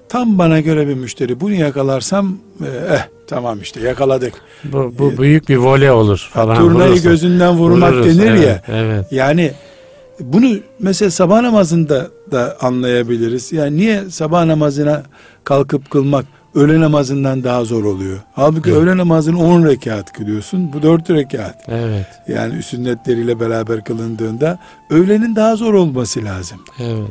tam 0.09 0.39
bana 0.39 0.61
göre 0.61 0.89
bir 0.89 0.95
müşteri 0.95 1.41
bunu 1.41 1.55
yakalarsam 1.55 2.39
eh, 2.61 2.95
eh 2.95 3.09
tamam 3.27 3.61
işte 3.61 3.81
yakaladık. 3.81 4.35
Bu, 4.65 4.95
bu 4.99 5.13
ee, 5.13 5.19
büyük 5.19 5.49
bir 5.49 5.57
voley 5.57 5.91
olur 5.91 6.29
falan. 6.33 6.57
Turnayı 6.57 6.91
vurursa. 6.91 7.11
gözünden 7.11 7.55
vurmak 7.55 7.93
Vururuz, 7.93 8.19
denir 8.19 8.31
evet, 8.31 8.47
ya. 8.47 8.63
Evet. 8.69 9.07
Yani 9.11 9.53
bunu 10.21 10.57
mesela 10.79 11.11
sabah 11.11 11.41
namazında 11.41 12.11
da 12.33 12.57
anlayabiliriz. 12.61 13.53
Yani 13.53 13.77
niye 13.77 14.11
sabah 14.11 14.45
namazına 14.45 15.03
kalkıp 15.45 15.91
kılmak 15.91 16.27
öğle 16.57 16.81
namazından 16.81 17.45
daha 17.45 17.65
zor 17.65 17.85
oluyor. 17.85 18.19
Halbuki 18.33 18.71
evet. 18.71 18.83
öğle 18.83 18.97
namazını 18.97 19.41
10 19.41 19.65
rekat 19.65 20.13
kılıyorsun. 20.13 20.73
Bu 20.73 20.83
4 20.83 21.11
rekat. 21.11 21.57
Evet. 21.69 22.07
Yani 22.29 22.63
sünnetleriyle 22.63 23.41
beraber 23.41 23.85
kılındığında 23.85 24.59
öğlenin 24.91 25.37
daha 25.37 25.57
zor 25.57 25.75
olması 25.75 26.25
lazım. 26.25 26.61
Evet. 26.79 27.11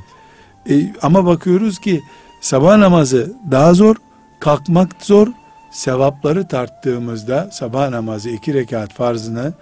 E, 0.70 0.94
ama 1.02 1.26
bakıyoruz 1.26 1.80
ki 1.80 2.02
sabah 2.42 2.78
namazı 2.78 3.34
daha 3.52 3.74
zor, 3.74 3.96
kalkmak 4.40 4.90
zor. 5.00 5.28
Sevapları 5.72 6.48
tarttığımızda 6.48 7.50
sabah 7.52 7.90
namazı 7.90 8.30
iki 8.30 8.54
rekat 8.54 8.94
farzını 8.94 9.54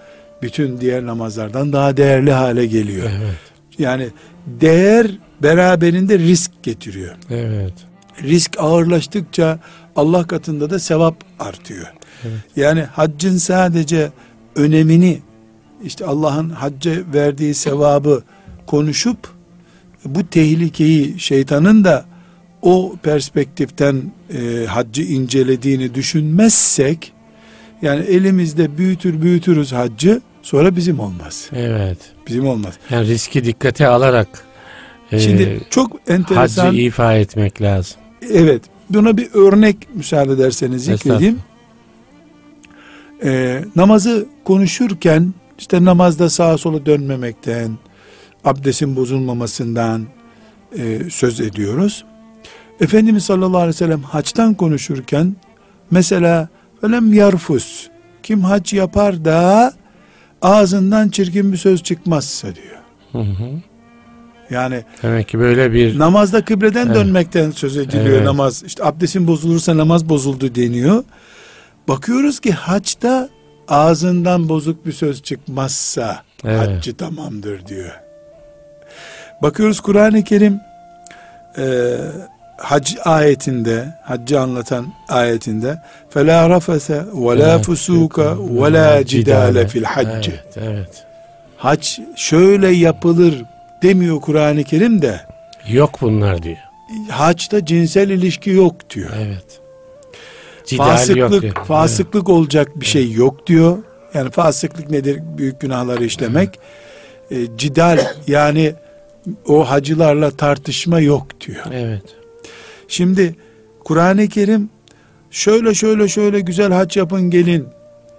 bütün 0.41 0.81
diğer 0.81 1.05
namazlardan 1.05 1.73
daha 1.73 1.97
değerli 1.97 2.31
hale 2.31 2.65
geliyor. 2.65 3.09
Evet. 3.17 3.37
Yani 3.79 4.07
değer 4.45 5.07
beraberinde 5.43 6.19
risk 6.19 6.63
getiriyor. 6.63 7.15
Evet 7.29 7.73
risk 8.22 8.55
ağırlaştıkça 8.60 9.60
Allah 9.96 10.27
katında 10.27 10.70
da 10.70 10.79
sevap 10.79 11.15
artıyor. 11.39 11.93
Evet. 12.24 12.39
Yani 12.55 12.82
haccın 12.82 13.38
sadece 13.38 14.12
önemini 14.55 15.20
işte 15.84 16.05
Allah'ın 16.05 16.50
hacca 16.50 16.91
verdiği 17.13 17.53
sevabı 17.53 18.24
konuşup 18.67 19.17
bu 20.05 20.27
tehlikeyi 20.27 21.20
şeytanın 21.20 21.84
da 21.84 22.05
o 22.62 22.96
perspektiften 23.03 24.12
e, 24.34 24.65
haccı 24.65 25.01
incelediğini 25.01 25.96
düşünmezsek 25.96 27.13
yani 27.82 28.05
elimizde 28.05 28.77
büyütür 28.77 29.22
büyütürüz 29.22 29.72
haccı 29.72 30.22
sonra 30.41 30.75
bizim 30.75 31.00
olmaz. 31.00 31.50
Evet. 31.55 31.98
Bizim 32.27 32.48
olmaz. 32.48 32.74
Yani 32.89 33.08
riski 33.08 33.46
dikkate 33.46 33.88
alarak 33.88 34.27
Şimdi 35.20 35.43
e, 35.43 35.60
çok 35.70 36.00
enteresan 36.08 36.65
haccı 36.65 36.77
ifa 36.77 37.13
etmek 37.13 37.62
lazım. 37.62 37.98
Evet. 38.30 38.62
Buna 38.89 39.18
bir 39.18 39.30
örnek 39.34 39.77
müsaade 39.96 40.34
ederseniz 40.34 40.84
zikredeyim. 40.86 41.39
Ee, 43.24 43.63
namazı 43.75 44.25
konuşurken 44.44 45.34
işte 45.60 45.86
namazda 45.86 46.30
sağa 46.30 46.58
sola 46.58 46.86
dönmemekten, 46.86 47.77
abdestin 48.46 48.96
bozulmamasından 48.96 50.06
e, 50.77 51.00
söz 51.10 51.39
ediyoruz. 51.39 52.06
Efendimiz 52.82 53.24
sallallahu 53.24 53.58
aleyhi 53.58 53.70
ve 53.70 53.74
sellem 53.74 54.01
haçtan 54.01 54.53
konuşurken 54.53 55.36
mesela 55.92 56.50
ölem 56.82 57.13
yarfus 57.13 57.88
kim 58.24 58.42
hac 58.42 58.74
yapar 58.74 59.25
da 59.25 59.74
ağzından 60.42 61.10
çirkin 61.10 61.51
bir 61.51 61.58
söz 61.58 61.84
çıkmazsa 61.84 62.48
diyor. 62.56 62.82
Hı 63.12 63.18
hı. 63.18 63.50
Yani 64.50 64.85
demek 65.02 65.28
ki 65.28 65.38
böyle 65.38 65.73
bir 65.73 65.99
namazda 65.99 66.44
kıbleden 66.44 66.87
evet. 66.87 66.97
dönmekten 66.97 67.50
söz 67.50 67.76
ediliyor 67.76 68.16
evet. 68.16 68.25
namaz. 68.25 68.62
İşte 68.66 68.85
abdestin 68.85 69.26
bozulursa 69.26 69.76
namaz 69.76 70.08
bozuldu 70.08 70.54
deniyor. 70.54 71.04
Bakıyoruz 71.88 72.40
ki 72.40 72.52
haçta 72.52 73.28
ağzından 73.68 74.49
bozuk 74.49 74.87
bir 74.87 74.92
söz 74.92 75.23
çıkmazsa 75.23 76.23
evet. 76.44 76.61
haccı 76.61 76.97
tamamdır 76.97 77.66
diyor. 77.66 77.92
Bakıyoruz 79.42 79.80
Kur'an-ı 79.80 80.25
Kerim 80.25 80.61
e, 81.58 81.97
hac 82.56 82.94
ayetinde, 83.04 83.99
haccı 84.04 84.40
anlatan 84.40 84.87
ayetinde 85.08 85.82
فَلَا 86.14 86.56
رَفَسَ 86.56 87.11
وَلَا 87.11 87.62
فُسُوكَ 87.62 88.37
وَلَا 88.58 89.02
جِدَالَ 89.02 89.68
fil 89.68 89.82
الْحَجِّ 89.82 90.30
evet, 90.30 90.56
evet. 90.56 91.04
Hac 91.56 91.99
şöyle 92.16 92.68
yapılır 92.68 93.44
demiyor 93.83 94.21
Kur'an-ı 94.21 94.63
Kerim 94.63 95.01
de. 95.01 95.21
Yok 95.69 95.97
bunlar 96.01 96.43
diyor. 96.43 96.57
Haçta 97.09 97.65
cinsel 97.65 98.09
ilişki 98.09 98.49
yok 98.49 98.89
diyor. 98.89 99.09
Evet. 99.17 99.59
Cidal 100.65 100.85
fasıklık, 100.85 101.43
yok 101.43 101.65
fasıklık 101.67 102.15
evet. 102.15 102.29
olacak 102.29 102.79
bir 102.79 102.85
şey 102.85 103.11
yok 103.11 103.47
diyor. 103.47 103.77
Yani 104.13 104.31
fasıklık 104.31 104.89
nedir? 104.89 105.19
Büyük 105.37 105.59
günahları 105.59 106.05
işlemek. 106.05 106.59
Evet. 107.31 107.49
E, 107.49 107.57
cidal 107.57 107.99
yani 108.27 108.73
o 109.47 109.69
hacılarla 109.69 110.31
tartışma 110.31 110.99
yok 110.99 111.41
diyor. 111.41 111.65
Evet. 111.73 112.03
Şimdi 112.87 113.35
Kur'an-ı 113.83 114.27
Kerim 114.27 114.69
şöyle 115.31 115.73
şöyle 115.73 116.07
şöyle 116.07 116.39
güzel 116.39 116.71
hac 116.71 116.97
yapın 116.97 117.29
gelin 117.29 117.67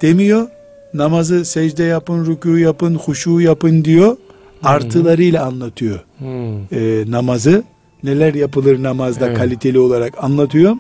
demiyor. 0.03 0.49
Namazı 0.95 1.45
secde 1.45 1.85
yapın, 1.85 2.25
rükû 2.25 2.59
yapın, 2.59 2.95
huşu 2.95 3.41
yapın 3.41 3.85
diyor 3.85 4.17
artılarıyla 4.65 5.45
anlatıyor 5.47 6.05
e, 6.73 7.05
namazı. 7.11 7.63
neler 8.03 8.35
yapılır 8.35 8.83
namazda 8.83 9.27
Evet. 9.27 9.39
kaliteli 9.39 9.79
olarak 9.79 10.25
anlatıyor. 10.25 10.77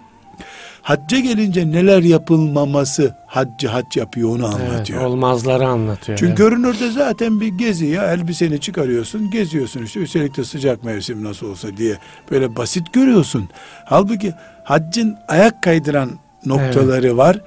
Hacca 0.82 1.18
gelince 1.18 1.70
neler 1.70 2.02
yapılmaması 2.02 3.14
haccı 3.26 3.68
hac 3.68 3.96
yapıyor 3.96 4.28
onu 4.28 4.50
Evet, 4.56 4.70
anlatıyor. 4.70 5.04
olmazları 5.04 5.66
anlatıyor. 5.66 6.18
Çünkü 6.18 6.28
evet. 6.30 6.38
görünürde 6.38 6.90
zaten 6.90 7.40
bir 7.40 7.46
gezi 7.48 7.86
ya 7.86 8.12
elbiseni 8.12 8.60
çıkarıyorsun 8.60 9.30
geziyorsun 9.30 9.82
işte 9.82 10.00
üstelik 10.00 10.36
de 10.36 10.44
sıcak 10.44 10.84
mevsim 10.84 11.24
nasıl 11.24 11.50
olsa 11.50 11.76
diye 11.76 11.96
böyle 12.30 12.56
basit 12.56 12.92
görüyorsun. 12.92 13.48
Halbuki 13.84 14.32
haccın 14.64 15.16
ayak 15.28 15.62
kaydıran 15.62 16.10
noktaları 16.46 17.16
var 17.16 17.40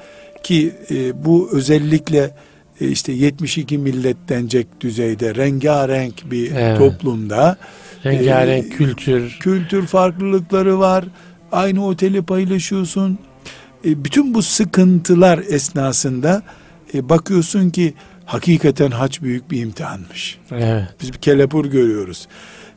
ki 0.44 0.76
e, 0.92 1.26
bu 1.26 1.50
özellikle 1.54 2.32
işte 2.80 3.12
72 3.12 3.78
millet 3.78 4.18
denecek 4.30 4.68
düzeyde 4.82 5.36
rengarenk 5.36 6.32
bir 6.32 6.52
Evet. 6.52 6.78
toplumda 6.78 7.58
Rengarenk 8.06 8.66
e, 8.66 8.70
kültür. 8.70 9.38
kültür 9.40 9.86
farklılıkları 9.88 10.80
var. 10.80 11.06
Aynı 11.52 11.86
oteli 11.86 12.22
paylaşıyorsun. 12.22 13.20
E, 13.86 14.06
bütün 14.06 14.34
bu 14.34 14.42
sıkıntılar 14.42 15.40
esnasında 15.50 16.44
e, 16.94 17.10
bakıyorsun 17.10 17.70
ki 17.70 17.94
hakikaten 18.26 18.92
hac 18.92 19.22
büyük 19.22 19.52
bir 19.52 19.62
imtihanmış. 19.62 20.38
Evet. 20.52 20.84
Biz 21.02 21.14
bir 21.14 21.18
kelepur 21.18 21.66
görüyoruz. 21.66 22.28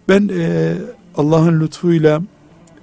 Ben 0.09 0.31
e, 0.39 0.73
Allah'ın 1.17 1.61
lütfuyla 1.61 2.23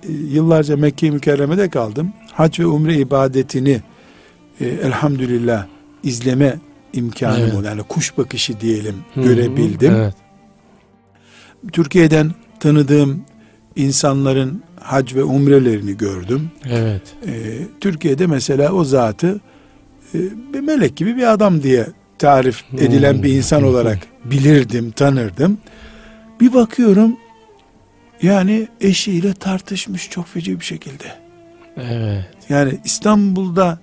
e, 0.03 0.11
yıllarca 0.11 0.77
Mekke-i 0.77 1.11
Mükerreme'de 1.11 1.69
kaldım. 1.69 2.13
Hac 2.33 2.59
ve 2.59 2.65
umre 2.65 2.95
ibadetini 2.95 3.81
e, 4.61 4.65
elhamdülillah 4.67 5.65
izleme 6.03 6.57
imkanım 6.93 7.39
Evet. 7.41 7.53
oldu. 7.53 7.65
Yani 7.65 7.83
kuş 7.83 8.17
bakışı 8.17 8.59
diyelim 8.59 8.95
Hı 9.13 9.21
hı, 9.21 9.25
görebildim. 9.25 9.95
Evet. 9.95 10.13
Türkiye'den 11.71 12.31
tanıdığım 12.59 13.21
insanların 13.75 14.63
hac 14.79 15.15
ve 15.15 15.23
umrelerini 15.23 15.97
gördüm. 15.97 16.51
Evet. 16.69 17.01
Ee, 17.27 17.57
Türkiye'de 17.81 18.27
mesela 18.27 18.71
o 18.71 18.83
zatı 18.83 19.41
e, 20.13 20.17
bir 20.53 20.59
melek 20.59 20.95
gibi 20.95 21.17
bir 21.17 21.31
adam 21.33 21.63
diye 21.63 21.87
tarif 22.19 22.63
edilen 22.77 23.23
bir 23.23 23.33
insan 23.33 23.63
olarak 23.63 23.97
bilirdim, 24.25 24.91
tanırdım. 24.91 25.57
Bir 26.41 26.53
bakıyorum 26.53 27.17
yani 28.21 28.67
eşiyle 28.81 29.33
tartışmış 29.33 30.09
çok 30.09 30.27
feci 30.27 30.59
bir 30.59 30.65
şekilde. 30.65 31.03
Evet. 31.77 32.25
Yani 32.49 32.79
İstanbul'da 32.85 33.79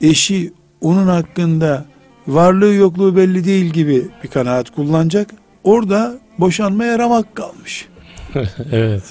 eşi 0.00 0.52
onun 0.80 1.06
hakkında 1.06 1.84
varlığı 2.28 2.74
yokluğu 2.74 3.16
belli 3.16 3.44
değil 3.44 3.66
gibi 3.66 4.06
bir 4.24 4.28
kanaat 4.28 4.70
kullanacak. 4.70 5.30
Orada 5.64 6.14
boşanmaya 6.38 6.98
ramak 6.98 7.34
kalmış. 7.36 7.88
evet. 8.72 9.02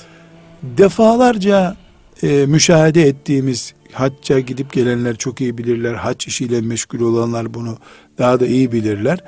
defalarca 0.64 1.76
e, 2.24 2.46
müşahede 2.46 3.02
ettiğimiz 3.02 3.74
hacca 3.94 4.40
gidip 4.40 4.74
gelenler 4.74 5.16
çok 5.16 5.42
iyi 5.42 5.58
bilirler. 5.58 5.94
Hac 5.94 6.28
işiyle 6.28 6.62
meşgul 6.62 7.00
olanlar 7.00 7.54
bunu 7.54 7.78
daha 8.18 8.40
da 8.40 8.48
iyi 8.48 8.72
bilirler. 8.72 9.20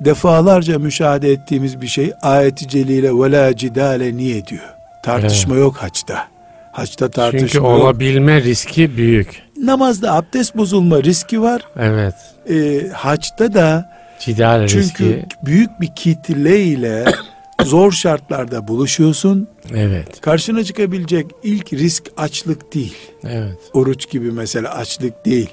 Defalarca 0.00 0.78
müşahede 0.78 1.32
ettiğimiz 1.32 1.80
bir 1.80 1.86
şey 1.86 2.12
ayeti 2.22 2.68
celile 2.68 3.12
ve 3.12 3.32
la 3.32 3.56
cidale 3.56 4.16
niye 4.16 4.46
diyor. 4.46 4.74
Tartışma 5.04 5.54
yok 5.54 5.76
haçta. 5.76 6.28
Haçta 6.72 7.10
tartışma 7.10 7.48
Çünkü 7.48 7.58
yok. 7.58 7.66
olabilme 7.66 8.42
riski 8.42 8.96
büyük. 8.96 9.42
Namazda 9.62 10.14
abdest 10.14 10.56
bozulma 10.56 11.02
riski 11.02 11.42
var. 11.42 11.62
Evet. 11.78 12.14
E, 12.50 12.88
haçta 12.92 13.54
da 13.54 13.90
Cidal 14.20 14.66
çünkü 14.66 14.82
riski. 15.04 15.26
büyük 15.42 15.80
bir 15.80 15.94
kitle 15.96 16.60
ile 16.62 17.04
zor 17.64 17.92
şartlarda 17.92 18.68
buluşuyorsun. 18.68 19.48
Evet. 19.74 20.20
Karşına 20.20 20.64
çıkabilecek 20.64 21.26
ilk 21.42 21.72
risk 21.72 22.02
açlık 22.16 22.74
değil. 22.74 22.96
Evet. 23.24 23.58
Oruç 23.72 24.10
gibi 24.10 24.30
mesela 24.32 24.74
açlık 24.74 25.24
değil. 25.26 25.50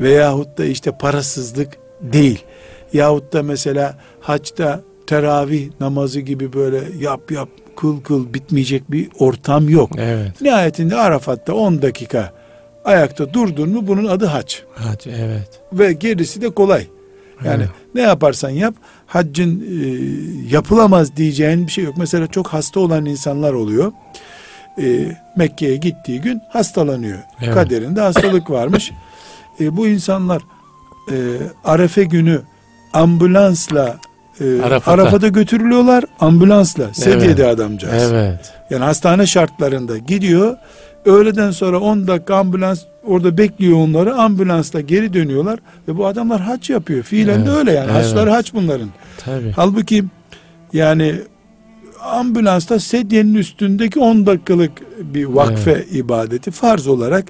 Veyahut 0.00 0.58
da 0.58 0.64
işte 0.64 0.92
parasızlık 0.98 1.68
değil. 2.00 2.44
Yahut 2.92 3.32
da 3.32 3.42
mesela 3.42 3.96
haçta 4.20 4.80
teravih 5.06 5.70
namazı 5.80 6.20
gibi 6.20 6.52
böyle 6.52 6.82
yap 6.98 7.30
yap 7.30 7.48
kıl 7.76 8.00
kıl 8.00 8.34
bitmeyecek 8.34 8.90
bir 8.90 9.08
ortam 9.18 9.68
yok. 9.68 9.90
Evet. 9.98 10.40
Nihayetinde 10.40 10.96
Arafat'ta 10.96 11.54
10 11.54 11.82
dakika 11.82 12.32
ayakta 12.84 13.32
durdun 13.34 13.68
mu 13.70 13.86
bunun 13.86 14.06
adı 14.06 14.26
hac. 14.26 14.54
Hac, 14.74 15.06
evet. 15.06 15.60
Ve 15.72 15.92
gerisi 15.92 16.42
de 16.42 16.50
kolay. 16.50 16.86
Yani 17.44 17.56
Evet. 17.62 17.68
ne 17.94 18.00
yaparsan 18.02 18.50
yap 18.50 18.74
haccın 19.06 19.60
e, 19.60 19.84
yapılamaz 20.54 21.16
diyeceğin 21.16 21.66
bir 21.66 21.72
şey 21.72 21.84
yok. 21.84 21.94
Mesela 21.96 22.26
çok 22.26 22.48
hasta 22.48 22.80
olan 22.80 23.04
insanlar 23.06 23.52
oluyor. 23.52 23.92
E, 24.82 25.16
Mekke'ye 25.36 25.76
gittiği 25.76 26.20
gün 26.20 26.40
hastalanıyor. 26.48 27.18
Evet. 27.42 27.54
Kaderinde 27.54 28.00
hastalık 28.00 28.50
varmış. 28.50 28.92
E, 29.60 29.76
bu 29.76 29.86
insanlar 29.88 30.42
e, 31.10 31.16
Arefe 31.64 32.04
günü 32.04 32.42
ambulansla 32.92 33.96
e, 34.40 34.62
Arafat'a. 34.62 34.92
Arafat'a 34.92 35.28
götürülüyorlar 35.28 36.04
ambulansla. 36.20 36.94
Sedyede 36.94 37.46
adamcağız. 37.46 38.12
Evet. 38.12 38.52
Yani 38.70 38.84
hastane 38.84 39.26
şartlarında 39.26 39.98
gidiyor. 39.98 40.56
Öğleden 41.06 41.50
sonra 41.50 41.80
10 41.80 42.06
dakika 42.06 42.36
ambulans 42.36 42.82
orada 43.04 43.38
bekliyor 43.38 43.78
onları. 43.78 44.14
Ambulansla 44.14 44.80
geri 44.80 45.12
dönüyorlar. 45.12 45.58
Ve 45.88 45.96
bu 45.96 46.06
adamlar 46.06 46.40
haç 46.40 46.70
yapıyor. 46.70 47.02
Fiilen 47.02 47.40
de 47.46 47.48
Evet, 47.48 47.58
öyle 47.58 47.72
yani. 47.72 47.90
evet. 47.92 48.04
Haçları 48.04 48.30
haç 48.30 48.54
bunların. 48.54 48.88
Tabii. 49.18 49.52
Halbuki 49.56 50.04
yani 50.72 51.14
ambulansta 52.02 52.78
sedyenin 52.80 53.34
üstündeki 53.34 53.98
10 54.00 54.26
dakikalık 54.26 54.72
bir 55.14 55.24
vakfe 55.24 55.84
ibadeti 55.92 56.50
farz 56.50 56.86
olarak 56.86 57.24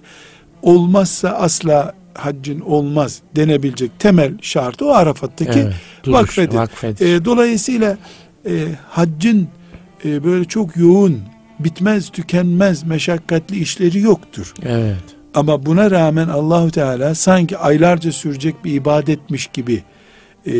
olmazsa 0.62 1.28
asla 1.28 1.94
haccın 2.14 2.60
olmaz 2.60 3.18
denebilecek 3.36 3.98
temel 3.98 4.32
şartı 4.42 4.86
o 4.86 4.90
Arafat'taki 4.92 5.58
Evet. 5.58 5.72
Duruş, 6.04 6.16
vakfedir. 6.18 6.56
vakfedir. 6.56 7.14
E, 7.14 7.24
dolayısıyla 7.24 7.96
e, 8.46 8.64
haccın 8.88 9.48
e, 10.04 10.24
böyle 10.24 10.44
çok 10.44 10.76
yoğun, 10.76 11.18
bitmez 11.58 12.08
tükenmez 12.10 12.82
meşakkatli 12.84 13.58
işleri 13.58 14.00
yoktur. 14.00 14.54
evet. 14.62 14.96
Ama 15.34 15.66
buna 15.66 15.90
rağmen 15.90 16.28
Allahu 16.28 16.70
Teala 16.70 17.14
sanki 17.14 17.58
aylarca 17.58 18.12
sürecek 18.12 18.64
bir 18.64 18.72
ibadetmiş 18.74 19.46
gibi 19.46 19.82
e, 20.46 20.52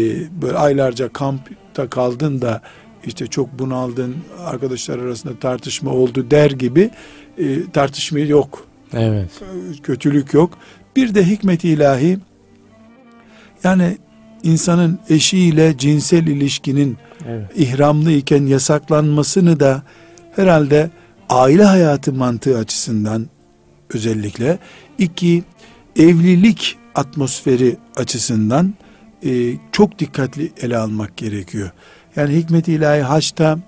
böyle 0.43 0.59
aylarca 0.59 1.09
kampta 1.09 1.91
kaldın 1.91 2.41
da 2.43 2.63
işte 3.05 3.27
çok 3.27 3.59
bunaldın 3.59 4.17
arkadaşlar 4.45 4.99
arasında 4.99 5.39
tartışma 5.39 5.91
oldu 5.91 6.31
der 6.31 6.51
gibi 6.51 6.91
e, 7.39 7.71
tartışma 7.73 8.19
yok 8.19 8.67
Evet. 8.93 9.31
kötülük 9.83 10.35
yok. 10.35 10.59
Bir 10.97 11.15
de 11.15 11.27
hikmet 11.27 11.65
ilahi 11.65 12.19
yani 13.65 13.99
insanın 14.43 14.99
eşiyle 15.09 15.79
cinsel 15.79 16.27
ilişkinin 16.27 16.97
Evet. 17.29 17.51
ihramlı 17.57 18.13
iken 18.13 18.47
yasaklanmasını 18.47 19.61
da 19.61 19.83
herhalde 20.37 20.91
aile 21.29 21.65
hayatı 21.65 22.13
mantığı 22.13 22.59
açısından 22.59 23.27
özellikle 23.95 24.59
iki 24.99 25.45
evlilik 25.97 26.77
atmosferi 26.95 27.77
açısından 27.97 28.75
e, 29.25 29.55
çok 29.73 29.99
dikkatli 29.99 30.53
ele 30.63 30.77
almak 30.77 31.17
gerekiyor. 31.17 31.71
Yani 32.17 32.37
hikmet-i 32.37 32.73
ilahi 32.73 33.03
haçta 33.03 33.59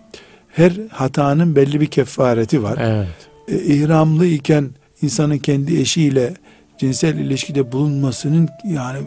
her 0.48 0.72
hatanın 0.90 1.56
belli 1.56 1.80
bir 1.80 1.86
kefareti 1.86 2.62
var 2.62 2.78
Evet. 2.80 3.08
e, 3.48 3.74
ihramlı 3.74 4.26
iken 4.26 4.70
insanın 5.02 5.38
kendi 5.38 5.80
eşiyle 5.80 6.34
cinsel 6.78 7.18
ilişkide 7.18 7.72
bulunmasının 7.72 8.48
yani 8.64 8.98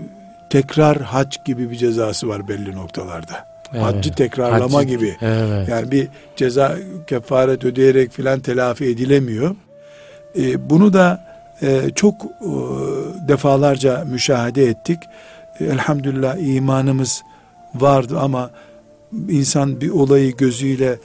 tekrar 0.49 1.01
hac 1.01 1.35
gibi 1.45 1.71
bir 1.71 1.75
cezası 1.75 2.27
var 2.27 2.47
belli 2.47 2.75
noktalarda. 2.75 3.46
Evet. 3.73 3.83
Haccı 3.83 4.13
tekrarlama 4.13 4.79
Haccı- 4.79 4.87
gibi. 4.87 5.15
Evet. 5.21 5.69
Yani 5.69 5.91
bir 5.91 6.07
ceza 6.35 6.77
kefaret 7.07 7.65
ödeyerek 7.65 8.11
filan 8.11 8.39
telafi 8.39 8.85
edilemiyor. 8.85 9.55
E, 10.39 10.69
bunu 10.69 10.93
da 10.93 11.27
e, 11.61 11.81
çok 11.95 12.25
e, 12.25 12.27
defalarca 13.27 14.05
müşahede 14.11 14.65
ettik. 14.65 14.97
E, 15.59 15.65
elhamdülillah 15.65 16.37
imanımız 16.55 17.21
vardı 17.75 18.19
ama 18.19 18.51
insan 19.29 19.81
bir 19.81 19.89
olayı 19.89 20.35
gözüyle 20.35 20.99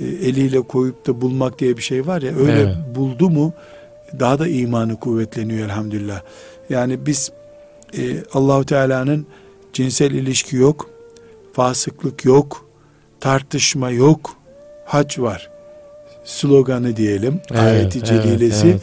e, 0.00 0.04
eliyle 0.04 0.60
koyup 0.60 1.06
da 1.06 1.20
bulmak 1.20 1.58
diye 1.58 1.76
bir 1.76 1.82
şey 1.82 2.06
var 2.06 2.22
ya 2.22 2.36
öyle 2.36 2.60
Evet. 2.60 2.76
buldu 2.94 3.30
mu 3.30 3.52
daha 4.20 4.38
da 4.38 4.48
imanı 4.48 4.96
kuvvetleniyor 4.96 5.64
elhamdülillah. 5.66 6.20
Yani 6.70 7.06
biz 7.06 7.32
e, 7.98 8.00
Allahu 8.34 8.64
Teala'nın 8.66 9.26
cinsel 9.72 10.10
ilişki 10.10 10.56
yok, 10.56 10.90
fasıklık 11.52 12.24
yok, 12.24 12.68
tartışma 13.20 13.90
yok, 13.90 14.36
hac 14.84 15.18
var. 15.18 15.50
Sloganı 16.24 16.96
diyelim, 16.96 17.40
Evet, 17.50 17.60
ayeti 17.60 17.98
evet, 17.98 18.08
celilesi 18.08 18.68
evet. 18.68 18.82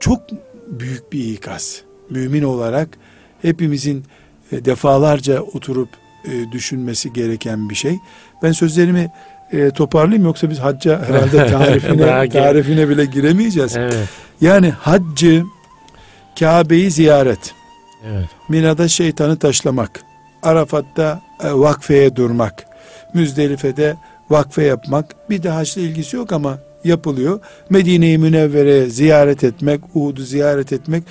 çok 0.00 0.22
büyük 0.68 1.12
bir 1.12 1.24
ikaz. 1.34 1.82
Mümin 2.10 2.42
olarak 2.42 2.88
hepimizin 3.42 4.04
e, 4.52 4.64
defalarca 4.64 5.40
oturup 5.40 5.88
e, 6.24 6.52
düşünmesi 6.52 7.12
gereken 7.12 7.70
bir 7.70 7.74
şey. 7.74 7.98
Ben 8.42 8.52
sözlerimi 8.52 9.10
e, 9.52 9.70
toparlayayım 9.70 10.24
yoksa 10.24 10.50
biz 10.50 10.58
hacca 10.58 11.02
herhalde 11.08 11.46
tarifine, 11.50 12.28
tarifine 12.28 12.88
bile 12.88 13.04
giremeyeceğiz. 13.04 13.76
Evet. 13.76 14.08
Yani 14.40 14.70
haccı 14.70 15.44
Kabe'yi 16.38 16.90
ziyaret. 16.90 17.54
Evet. 18.06 18.28
Mina'da 18.48 18.88
şeytanı 18.88 19.38
taşlamak. 19.38 20.00
Arafat'ta 20.42 21.20
vakfeye 21.52 22.16
durmak. 22.16 22.64
Müzdelife'de 23.14 23.96
vakfe 24.30 24.62
yapmak. 24.62 25.30
Bir 25.30 25.42
de 25.42 25.48
haçla 25.48 25.80
ilgisi 25.80 26.16
yok 26.16 26.32
ama 26.32 26.58
yapılıyor. 26.84 27.40
Medine-i 27.70 28.18
Münevvere'ye 28.18 28.86
ziyaret 28.86 29.44
etmek, 29.44 29.80
Uhud'u 29.94 30.22
ziyaret 30.22 30.72
etmek. 30.72 31.02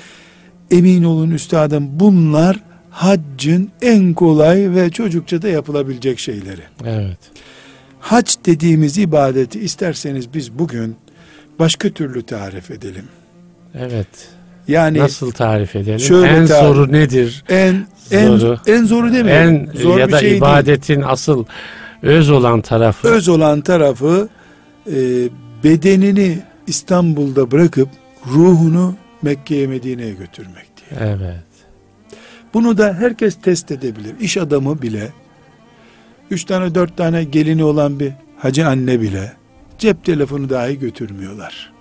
Emin 0.71 1.03
olun 1.03 1.31
üstadım 1.31 1.89
bunlar 1.99 2.59
haccın 2.89 3.71
en 3.81 4.13
kolay 4.13 4.75
ve 4.75 4.89
çocukça 4.89 5.41
da 5.41 5.47
yapılabilecek 5.47 6.19
şeyleri. 6.19 6.61
Evet. 6.85 7.17
Hac 7.99 8.35
dediğimiz 8.45 8.97
ibadeti 8.97 9.59
isterseniz 9.59 10.33
biz 10.33 10.59
bugün 10.59 10.95
başka 11.59 11.89
türlü 11.89 12.23
tarif 12.23 12.71
edelim. 12.71 13.05
Evet. 13.75 14.07
Yani 14.67 14.97
nasıl 14.97 15.31
tarif 15.31 15.75
edelim? 15.75 15.99
Şöyle 15.99 16.27
en 16.27 16.47
tarif, 16.47 16.67
zoru 16.67 16.91
nedir? 16.91 17.43
En 17.49 17.85
zoru. 18.11 18.59
en 18.67 18.73
en 18.73 18.85
zoru 18.85 19.13
demeyelim. 19.13 19.69
En 19.73 19.79
Zor 19.81 19.99
ya 19.99 20.11
da 20.11 20.19
şey 20.19 20.37
ibadetin 20.37 20.95
değil. 20.95 21.07
asıl 21.09 21.45
öz 22.01 22.29
olan 22.29 22.61
tarafı. 22.61 23.07
Öz 23.07 23.27
olan 23.27 23.61
tarafı 23.61 24.29
e, 24.87 24.95
bedenini 25.63 26.39
İstanbul'da 26.67 27.51
bırakıp 27.51 27.89
ruhunu 28.27 28.95
Mekke'ye 29.21 29.67
Medine'ye 29.67 30.13
götürmek 30.13 30.67
diye. 30.77 30.99
Evet. 31.09 31.43
Bunu 32.53 32.77
da 32.77 32.93
herkes 32.93 33.35
test 33.41 33.71
edebilir. 33.71 34.15
İş 34.19 34.37
adamı 34.37 34.81
bile, 34.81 35.09
üç 36.31 36.45
tane 36.45 36.75
dört 36.75 36.97
tane 36.97 37.23
gelini 37.23 37.63
olan 37.63 37.99
bir 37.99 38.11
hacı 38.37 38.67
anne 38.67 39.01
bile 39.01 39.33
cep 39.77 40.03
telefonu 40.03 40.49
dahi 40.49 40.79
götürmüyorlar. 40.79 41.72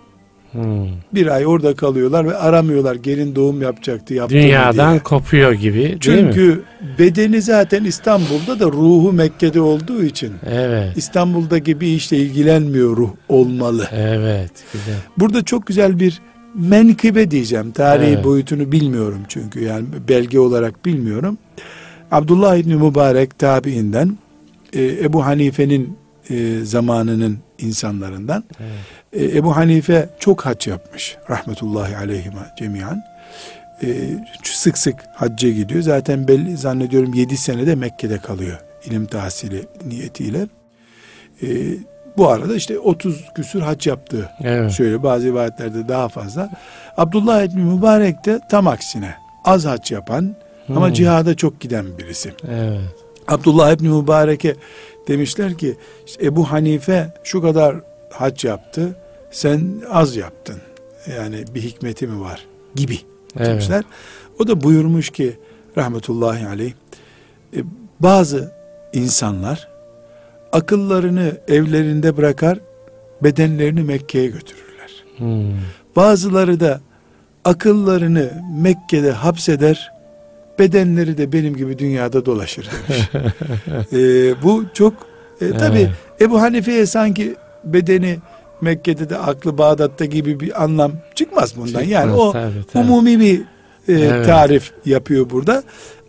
Hmm. 0.52 0.86
Bir 1.14 1.26
ay 1.26 1.46
orada 1.46 1.74
kalıyorlar 1.74 2.26
ve 2.26 2.36
aramıyorlar 2.36 2.94
gelin 2.94 3.34
doğum 3.34 3.62
yapacaktı 3.62 4.14
yaptı 4.14 4.34
Dünyadan 4.34 4.90
diye. 4.90 5.00
kopuyor 5.02 5.52
gibi 5.52 5.74
değil 5.78 5.90
mi? 5.94 5.98
Çünkü 6.00 6.62
bedeni 6.98 7.42
zaten 7.42 7.84
İstanbul'da 7.84 8.60
da 8.60 8.66
ruhu 8.66 9.12
Mekke'de 9.12 9.60
olduğu 9.60 10.02
için 10.04 10.32
Evet. 10.50 10.96
İstanbul'daki 10.96 11.80
bir 11.80 11.86
işle 11.86 12.16
ilgilenmiyor 12.16 12.96
ruh 12.96 13.10
olmalı. 13.28 13.88
Evet. 13.92 14.50
Güzel. 14.72 14.94
Burada 15.18 15.42
çok 15.44 15.66
güzel 15.66 16.00
bir 16.00 16.20
menkıbe 16.54 17.30
diyeceğim. 17.30 17.70
Tarihi 17.72 18.10
Evet. 18.14 18.24
boyutunu 18.24 18.72
bilmiyorum 18.72 19.18
çünkü 19.28 19.64
yani 19.64 19.84
belge 20.08 20.38
olarak 20.38 20.84
bilmiyorum. 20.86 21.38
Abdullah 22.10 22.56
İbni 22.56 22.74
Mübarek 22.76 23.38
tabiinden 23.38 24.18
e, 24.72 24.84
Ebu 24.84 25.26
Hanife'nin 25.26 25.96
e, 26.30 26.58
zamanının 26.62 27.38
insanlarından. 27.62 28.44
Evet. 28.60 29.32
E, 29.32 29.38
Ebu 29.38 29.56
Hanife 29.56 30.08
çok 30.18 30.46
hac 30.46 30.66
yapmış. 30.66 31.16
Rahmetullahi 31.30 31.96
aleyhime 31.96 32.52
cemiyan. 32.58 33.02
E, 33.82 33.86
sık 34.44 34.78
sık 34.78 34.94
hacca 35.14 35.48
gidiyor. 35.50 35.82
Zaten 35.82 36.28
belli 36.28 36.56
zannediyorum 36.56 37.14
7 37.14 37.36
senede 37.36 37.74
Mekke'de 37.74 38.18
kalıyor. 38.18 38.58
ilim 38.84 39.06
tahsili 39.06 39.66
niyetiyle. 39.86 40.46
E, 41.42 41.46
bu 42.16 42.28
arada 42.28 42.54
işte 42.56 42.78
30 42.78 43.24
küsür 43.34 43.60
hac 43.60 43.86
yaptığı 43.86 44.30
Evet. 44.42 44.72
Şöyle 44.72 45.02
bazı 45.02 45.26
rivayetlerde 45.26 45.88
daha 45.88 46.08
fazla. 46.08 46.50
Abdullah 46.96 47.42
İbni 47.42 47.62
Mübarek 47.62 48.24
de 48.24 48.40
tam 48.50 48.66
aksine 48.66 49.14
az 49.44 49.64
hac 49.64 49.92
yapan 49.92 50.34
ama 50.68 50.86
Hmm. 50.86 50.94
cihada 50.94 51.36
çok 51.36 51.60
giden 51.60 51.98
birisi. 51.98 52.32
Evet. 52.48 52.80
Abdullah 53.28 53.72
İbni 53.72 53.88
Mübarek'e 53.88 54.56
demişler 55.08 55.54
ki 55.58 55.76
işte 56.06 56.26
Ebu 56.26 56.50
Hanife 56.50 57.14
şu 57.24 57.42
kadar 57.42 57.76
hac 58.10 58.44
yaptı 58.44 58.96
sen 59.30 59.82
az 59.90 60.16
yaptın. 60.16 60.56
Yani 61.16 61.44
bir 61.54 61.62
hikmeti 61.62 62.06
mi 62.06 62.20
var 62.20 62.46
gibi 62.74 62.98
Evet. 63.36 63.46
demişler. 63.46 63.84
O 64.38 64.46
da 64.48 64.60
buyurmuş 64.60 65.10
ki 65.10 65.36
rahmetullahi 65.76 66.46
aleyh 66.46 66.72
e, 67.56 67.60
bazı 68.00 68.52
insanlar 68.92 69.68
akıllarını 70.52 71.36
evlerinde 71.48 72.16
bırakar 72.16 72.58
bedenlerini 73.22 73.82
Mekke'ye 73.82 74.26
götürürler. 74.26 75.04
Hmm. 75.16 75.60
Bazıları 75.96 76.60
da 76.60 76.80
akıllarını 77.44 78.32
Mekke'de 78.56 79.12
hapseder, 79.12 79.91
bedenleri 80.66 81.18
de 81.18 81.32
benim 81.32 81.56
gibi 81.56 81.78
dünyada 81.78 82.26
dolaşır 82.26 82.68
demiş. 82.88 83.08
Ee, 83.92 84.42
bu 84.42 84.64
çok 84.74 84.94
e, 85.40 85.50
tabi. 85.56 85.90
Ebu 86.20 86.40
Hanife'ye 86.42 86.86
sanki 86.86 87.34
bedeni 87.64 88.18
Mekke'de 88.60 89.10
de 89.10 89.16
aklı 89.18 89.58
Bağdat'ta 89.58 90.04
gibi 90.04 90.40
bir 90.40 90.62
anlam 90.64 90.92
çıkmaz 91.14 91.56
bundan. 91.56 91.82
yani 91.82 92.02
Çıkmaz, 92.10 92.18
o 92.18 92.32
tabii, 92.32 92.52
tabii. 92.72 92.82
umumi 92.84 93.20
bir 93.20 93.40
e, 93.40 93.42
Evet. 93.88 94.26
tarif 94.26 94.72
yapıyor 94.86 95.30
burada. 95.30 95.62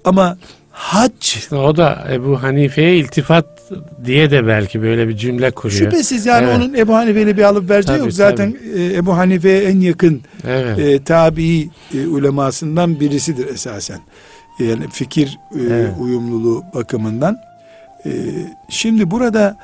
Ama 0.05 0.37
hac 0.71 1.35
O 1.51 1.77
da 1.77 2.07
Ebu 2.11 2.43
Hanife'ye 2.43 2.95
iltifat 2.97 3.45
diye 4.05 4.31
de 4.31 4.47
belki 4.47 4.81
böyle 4.81 5.07
bir 5.09 5.17
cümle 5.17 5.51
kuruyor. 5.51 5.79
şüphesiz 5.79 6.25
yani 6.25 6.45
Evet. 6.47 6.57
onun 6.57 6.73
Ebu 6.73 6.95
Hanife 6.95 7.21
ile 7.21 7.37
bir 7.37 7.43
alıp 7.43 7.69
vereceği 7.69 7.93
Tabii, 7.97 8.05
yok. 8.05 8.13
Zaten 8.13 8.55
e, 8.77 8.83
Ebu 8.95 9.17
Hanife'ye 9.17 9.63
en 9.63 9.79
yakın 9.79 10.21
Evet. 10.47 10.79
e, 10.79 11.03
tabii 11.03 11.69
e, 11.93 12.07
ulemasından 12.07 12.99
birisidir 12.99 13.47
esasen. 13.47 13.99
Yani 14.59 14.87
fikir 14.91 15.39
e, 15.55 15.59
Evet. 15.59 15.93
uyumluluğu 15.99 16.63
bakımından. 16.73 17.37
E, 18.05 18.11
şimdi 18.69 19.11
burada 19.11 19.57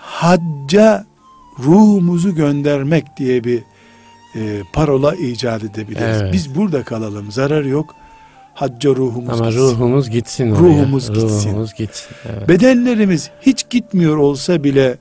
hacca 0.00 1.04
ruhumuzu 1.58 2.34
göndermek 2.34 3.16
diye 3.16 3.44
bir 3.44 3.58
e, 4.36 4.62
parola 4.72 5.14
icat 5.14 5.64
edebiliriz. 5.64 6.22
Evet. 6.22 6.32
Biz 6.32 6.54
burada 6.54 6.82
kalalım. 6.82 7.32
Zarar 7.32 7.64
yok. 7.64 7.94
Hacca 8.54 8.90
ruhumuz 8.90 9.40
Ama 9.40 9.50
gitsin. 9.50 9.60
ruhumuz 9.62 10.10
gitsin 10.10 10.50
oraya. 10.50 10.60
Ruhumuz 10.60 11.08
gitsin. 11.12 11.50
Ruhumuz 11.50 11.74
gitsin. 11.74 12.08
Evet. 12.28 12.48
Bedenlerimiz 12.48 13.30
hiç 13.40 13.68
gitmiyor 13.70 14.16
olsa 14.16 14.64
bile 14.64 14.96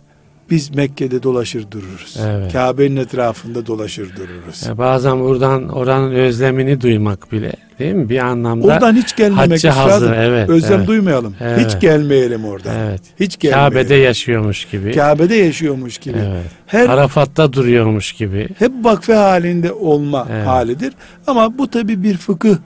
biz 0.50 0.76
Mekke'de 0.76 1.24
dolaşır 1.24 1.72
dururuz. 1.72 2.18
Evet. 2.26 2.54
Kabe'nin 2.54 2.96
etrafında 2.96 3.66
dolaşır 3.66 4.16
dururuz. 4.16 4.68
Ya 4.68 4.78
bazen 4.78 5.20
buradan 5.20 5.70
oranın 5.70 6.12
özlemini 6.12 6.82
duymak 6.82 7.32
bile 7.32 7.54
değil 7.80 7.94
mi? 7.94 8.10
Bir 8.10 8.20
anlamda 8.20 8.68
Oradan 8.68 8.96
hiç 8.96 9.16
gelmemek 9.16 9.64
hazır. 9.64 10.14
Evet. 10.14 10.50
Özlem 10.50 10.78
evet, 10.80 10.88
duymayalım. 10.88 11.36
Evet. 11.42 11.66
Hiç 11.66 11.82
gelmeyelim 11.82 12.46
oradan. 12.46 12.76
Evet. 12.76 13.02
Hiç 13.20 13.40
gelmeyelim. 13.40 13.70
Kabe'de 13.70 13.96
yaşıyormuş 13.96 14.66
gibi. 14.66 14.92
Kabe'de 14.92 15.36
yaşıyormuş 15.36 15.98
gibi. 15.98 16.18
Evet. 16.18 16.46
Her 16.66 16.90
Arafat'ta 16.90 17.54
duruyormuş 17.54 18.14
gibi. 18.14 18.50
hep 18.60 18.72
vakfe 18.82 19.14
halinde 19.14 19.74
olma 19.74 20.28
Evet. 20.32 20.48
halidir. 20.48 20.94
Ama 21.28 21.58
bu 21.58 21.70
tabi 21.70 22.04
bir 22.04 22.18
fıkıh 22.18 22.58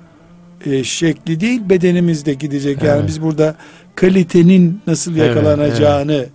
e, 0.66 0.84
şekli 0.84 1.40
değil 1.40 1.62
bedenimizde 1.70 2.34
gidecek. 2.34 2.84
Yani 2.84 2.98
Evet. 3.00 3.08
biz 3.08 3.22
burada 3.22 3.56
kalitenin 3.96 4.82
nasıl 4.88 5.18
Evet, 5.18 5.36
yakalanacağını 5.36 6.26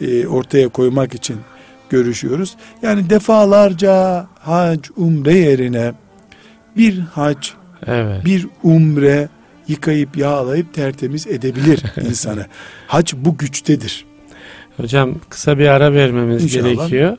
e, 0.00 0.26
ortaya 0.26 0.68
koymak 0.68 1.14
için 1.14 1.36
görüşüyoruz. 1.90 2.56
Yani 2.82 3.10
defalarca 3.10 4.26
hac, 4.40 4.80
umre 4.96 5.34
yerine 5.34 5.92
bir 6.76 6.98
hac, 6.98 7.46
Evet. 7.86 8.24
bir 8.24 8.46
umre 8.62 9.28
yıkayıp 9.68 10.16
yağlayıp 10.16 10.74
tertemiz 10.74 11.26
edebilir 11.26 11.82
insanı. 12.08 12.46
Hac 12.86 13.12
bu 13.16 13.36
güçtedir. 13.38 14.04
Hocam 14.76 15.14
kısa 15.28 15.58
bir 15.58 15.66
ara 15.66 15.92
vermemiz 15.92 16.44
İnşallah. 16.44 16.64
gerekiyor. 16.64 17.16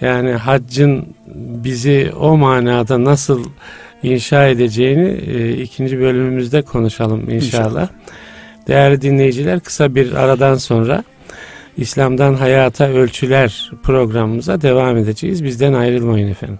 Yani 0.00 0.32
haccın 0.32 1.06
bizi 1.64 2.12
o 2.20 2.36
manada 2.36 3.04
nasıl 3.04 3.44
inşa 4.02 4.46
edeceğini 4.46 5.08
e, 5.08 5.52
ikinci 5.62 6.00
bölümümüzde 6.00 6.62
konuşalım 6.62 7.30
inşallah. 7.30 7.64
İnşallah. 7.66 7.88
Değerli 8.68 9.02
dinleyiciler 9.02 9.60
kısa 9.60 9.94
bir 9.94 10.12
aradan 10.12 10.54
sonra 10.54 11.04
İslam'dan 11.76 12.34
Hayata 12.34 12.88
Ölçüler 12.88 13.70
programımıza 13.82 14.60
devam 14.60 14.96
edeceğiz. 14.96 15.44
Bizden 15.44 15.72
ayrılmayın 15.72 16.28
efendim. 16.28 16.58